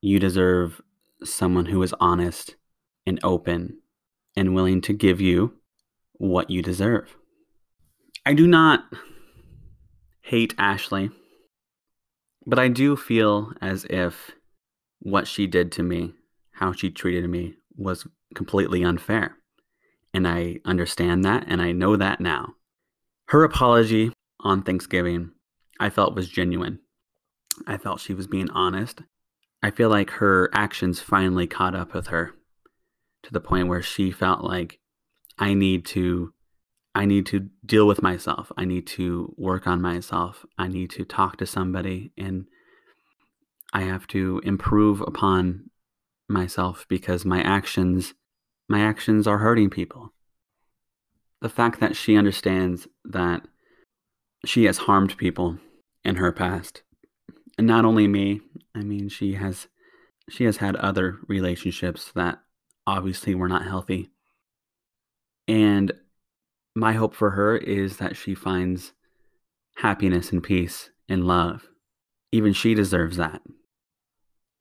You 0.00 0.18
deserve 0.18 0.80
someone 1.22 1.66
who 1.66 1.82
is 1.82 1.94
honest 2.00 2.56
and 3.06 3.18
open 3.22 3.78
and 4.36 4.54
willing 4.54 4.80
to 4.82 4.92
give 4.92 5.20
you 5.20 5.54
what 6.14 6.50
you 6.50 6.62
deserve. 6.62 7.16
I 8.26 8.34
do 8.34 8.46
not 8.46 8.84
hate 10.24 10.54
Ashley, 10.56 11.10
but 12.46 12.58
I 12.58 12.68
do 12.68 12.96
feel 12.96 13.52
as 13.60 13.84
if 13.90 14.32
what 15.00 15.28
she 15.28 15.46
did 15.46 15.70
to 15.72 15.82
me, 15.82 16.14
how 16.52 16.72
she 16.72 16.90
treated 16.90 17.28
me, 17.28 17.56
was 17.76 18.06
completely 18.34 18.82
unfair. 18.82 19.36
And 20.14 20.26
I 20.26 20.60
understand 20.64 21.24
that 21.24 21.44
and 21.46 21.60
I 21.60 21.72
know 21.72 21.96
that 21.96 22.20
now. 22.20 22.54
Her 23.28 23.44
apology 23.44 24.12
on 24.40 24.62
Thanksgiving, 24.62 25.32
I 25.78 25.90
felt 25.90 26.14
was 26.14 26.28
genuine. 26.28 26.78
I 27.66 27.76
felt 27.76 28.00
she 28.00 28.14
was 28.14 28.26
being 28.26 28.50
honest. 28.50 29.02
I 29.62 29.70
feel 29.70 29.90
like 29.90 30.10
her 30.10 30.48
actions 30.54 31.00
finally 31.00 31.46
caught 31.46 31.74
up 31.74 31.92
with 31.92 32.06
her 32.08 32.32
to 33.24 33.32
the 33.32 33.40
point 33.40 33.68
where 33.68 33.82
she 33.82 34.10
felt 34.10 34.42
like 34.42 34.78
I 35.38 35.52
need 35.52 35.84
to 35.86 36.33
I 36.94 37.06
need 37.06 37.26
to 37.26 37.48
deal 37.66 37.86
with 37.86 38.02
myself. 38.02 38.52
I 38.56 38.64
need 38.64 38.86
to 38.88 39.34
work 39.36 39.66
on 39.66 39.82
myself. 39.82 40.46
I 40.58 40.68
need 40.68 40.90
to 40.90 41.04
talk 41.04 41.36
to 41.38 41.46
somebody 41.46 42.12
and 42.16 42.46
I 43.72 43.82
have 43.82 44.06
to 44.08 44.40
improve 44.44 45.00
upon 45.00 45.70
myself 46.28 46.86
because 46.88 47.24
my 47.24 47.42
actions 47.42 48.14
my 48.68 48.80
actions 48.80 49.26
are 49.26 49.38
hurting 49.38 49.68
people. 49.68 50.14
The 51.42 51.50
fact 51.50 51.80
that 51.80 51.96
she 51.96 52.16
understands 52.16 52.88
that 53.04 53.42
she 54.46 54.64
has 54.64 54.78
harmed 54.78 55.18
people 55.18 55.58
in 56.02 56.16
her 56.16 56.32
past. 56.32 56.82
And 57.58 57.66
not 57.66 57.84
only 57.84 58.08
me, 58.08 58.40
I 58.74 58.80
mean 58.80 59.08
she 59.08 59.34
has 59.34 59.68
she 60.30 60.44
has 60.44 60.58
had 60.58 60.76
other 60.76 61.18
relationships 61.26 62.10
that 62.14 62.38
obviously 62.86 63.34
were 63.34 63.48
not 63.48 63.66
healthy. 63.66 64.10
And 65.46 65.92
my 66.74 66.92
hope 66.94 67.14
for 67.14 67.30
her 67.30 67.56
is 67.56 67.98
that 67.98 68.16
she 68.16 68.34
finds 68.34 68.92
happiness 69.76 70.32
and 70.32 70.42
peace 70.42 70.90
and 71.08 71.26
love. 71.26 71.68
Even 72.32 72.52
she 72.52 72.74
deserves 72.74 73.16
that. 73.16 73.42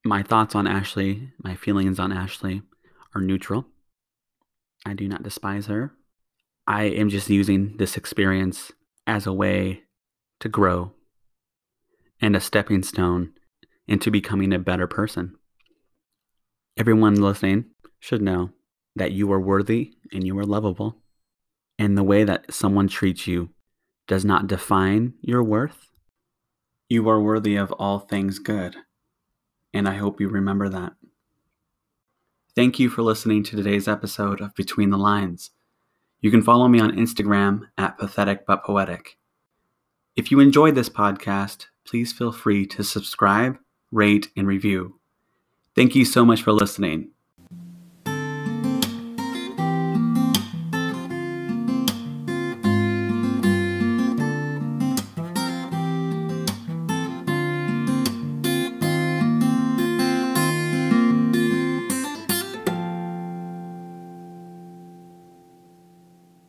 My 0.05 0.21
thoughts 0.21 0.53
on 0.53 0.67
Ashley, 0.67 1.31
my 1.43 1.55
feelings 1.55 1.99
on 1.99 2.11
Ashley 2.11 2.61
are 3.15 3.21
neutral. 3.21 3.65
I 4.85 4.93
do 4.93 5.07
not 5.07 5.23
despise 5.23 5.67
her. 5.67 5.93
I 6.67 6.83
am 6.83 7.09
just 7.09 7.29
using 7.29 7.77
this 7.77 7.97
experience 7.97 8.71
as 9.07 9.25
a 9.25 9.33
way 9.33 9.83
to 10.39 10.49
grow 10.49 10.91
and 12.21 12.35
a 12.35 12.41
stepping 12.41 12.83
stone 12.83 13.33
into 13.87 14.11
becoming 14.11 14.53
a 14.53 14.59
better 14.59 14.87
person. 14.87 15.35
Everyone 16.77 17.15
listening 17.15 17.65
should 17.99 18.21
know 18.21 18.51
that 18.95 19.11
you 19.11 19.31
are 19.31 19.39
worthy 19.39 19.93
and 20.11 20.25
you 20.25 20.37
are 20.37 20.45
lovable 20.45 21.02
and 21.77 21.97
the 21.97 22.03
way 22.03 22.23
that 22.23 22.53
someone 22.53 22.87
treats 22.87 23.27
you 23.27 23.49
does 24.07 24.25
not 24.25 24.47
define 24.47 25.13
your 25.21 25.43
worth. 25.43 25.89
You 26.89 27.07
are 27.09 27.21
worthy 27.21 27.55
of 27.55 27.71
all 27.73 27.99
things 27.99 28.39
good, 28.39 28.75
and 29.73 29.87
I 29.87 29.95
hope 29.95 30.19
you 30.19 30.29
remember 30.29 30.69
that. 30.69 30.93
Thank 32.55 32.77
you 32.77 32.89
for 32.89 33.01
listening 33.01 33.43
to 33.45 33.55
today's 33.55 33.87
episode 33.87 34.39
of 34.39 34.53
Between 34.53 34.91
the 34.91 34.97
Lines. 34.97 35.51
You 36.21 36.29
can 36.29 36.43
follow 36.43 36.67
me 36.67 36.79
on 36.79 36.95
Instagram 36.95 37.61
at 37.77 37.97
pathetic 37.97 38.45
but 38.45 38.63
poetic. 38.63 39.17
If 40.15 40.29
you 40.29 40.39
enjoyed 40.39 40.75
this 40.75 40.89
podcast, 40.89 41.65
please 41.85 42.13
feel 42.13 42.31
free 42.31 42.67
to 42.67 42.83
subscribe, 42.83 43.57
rate, 43.91 44.29
and 44.37 44.45
review. 44.45 44.99
Thank 45.75 45.95
you 45.95 46.05
so 46.05 46.23
much 46.23 46.43
for 46.43 46.51
listening. 46.51 47.12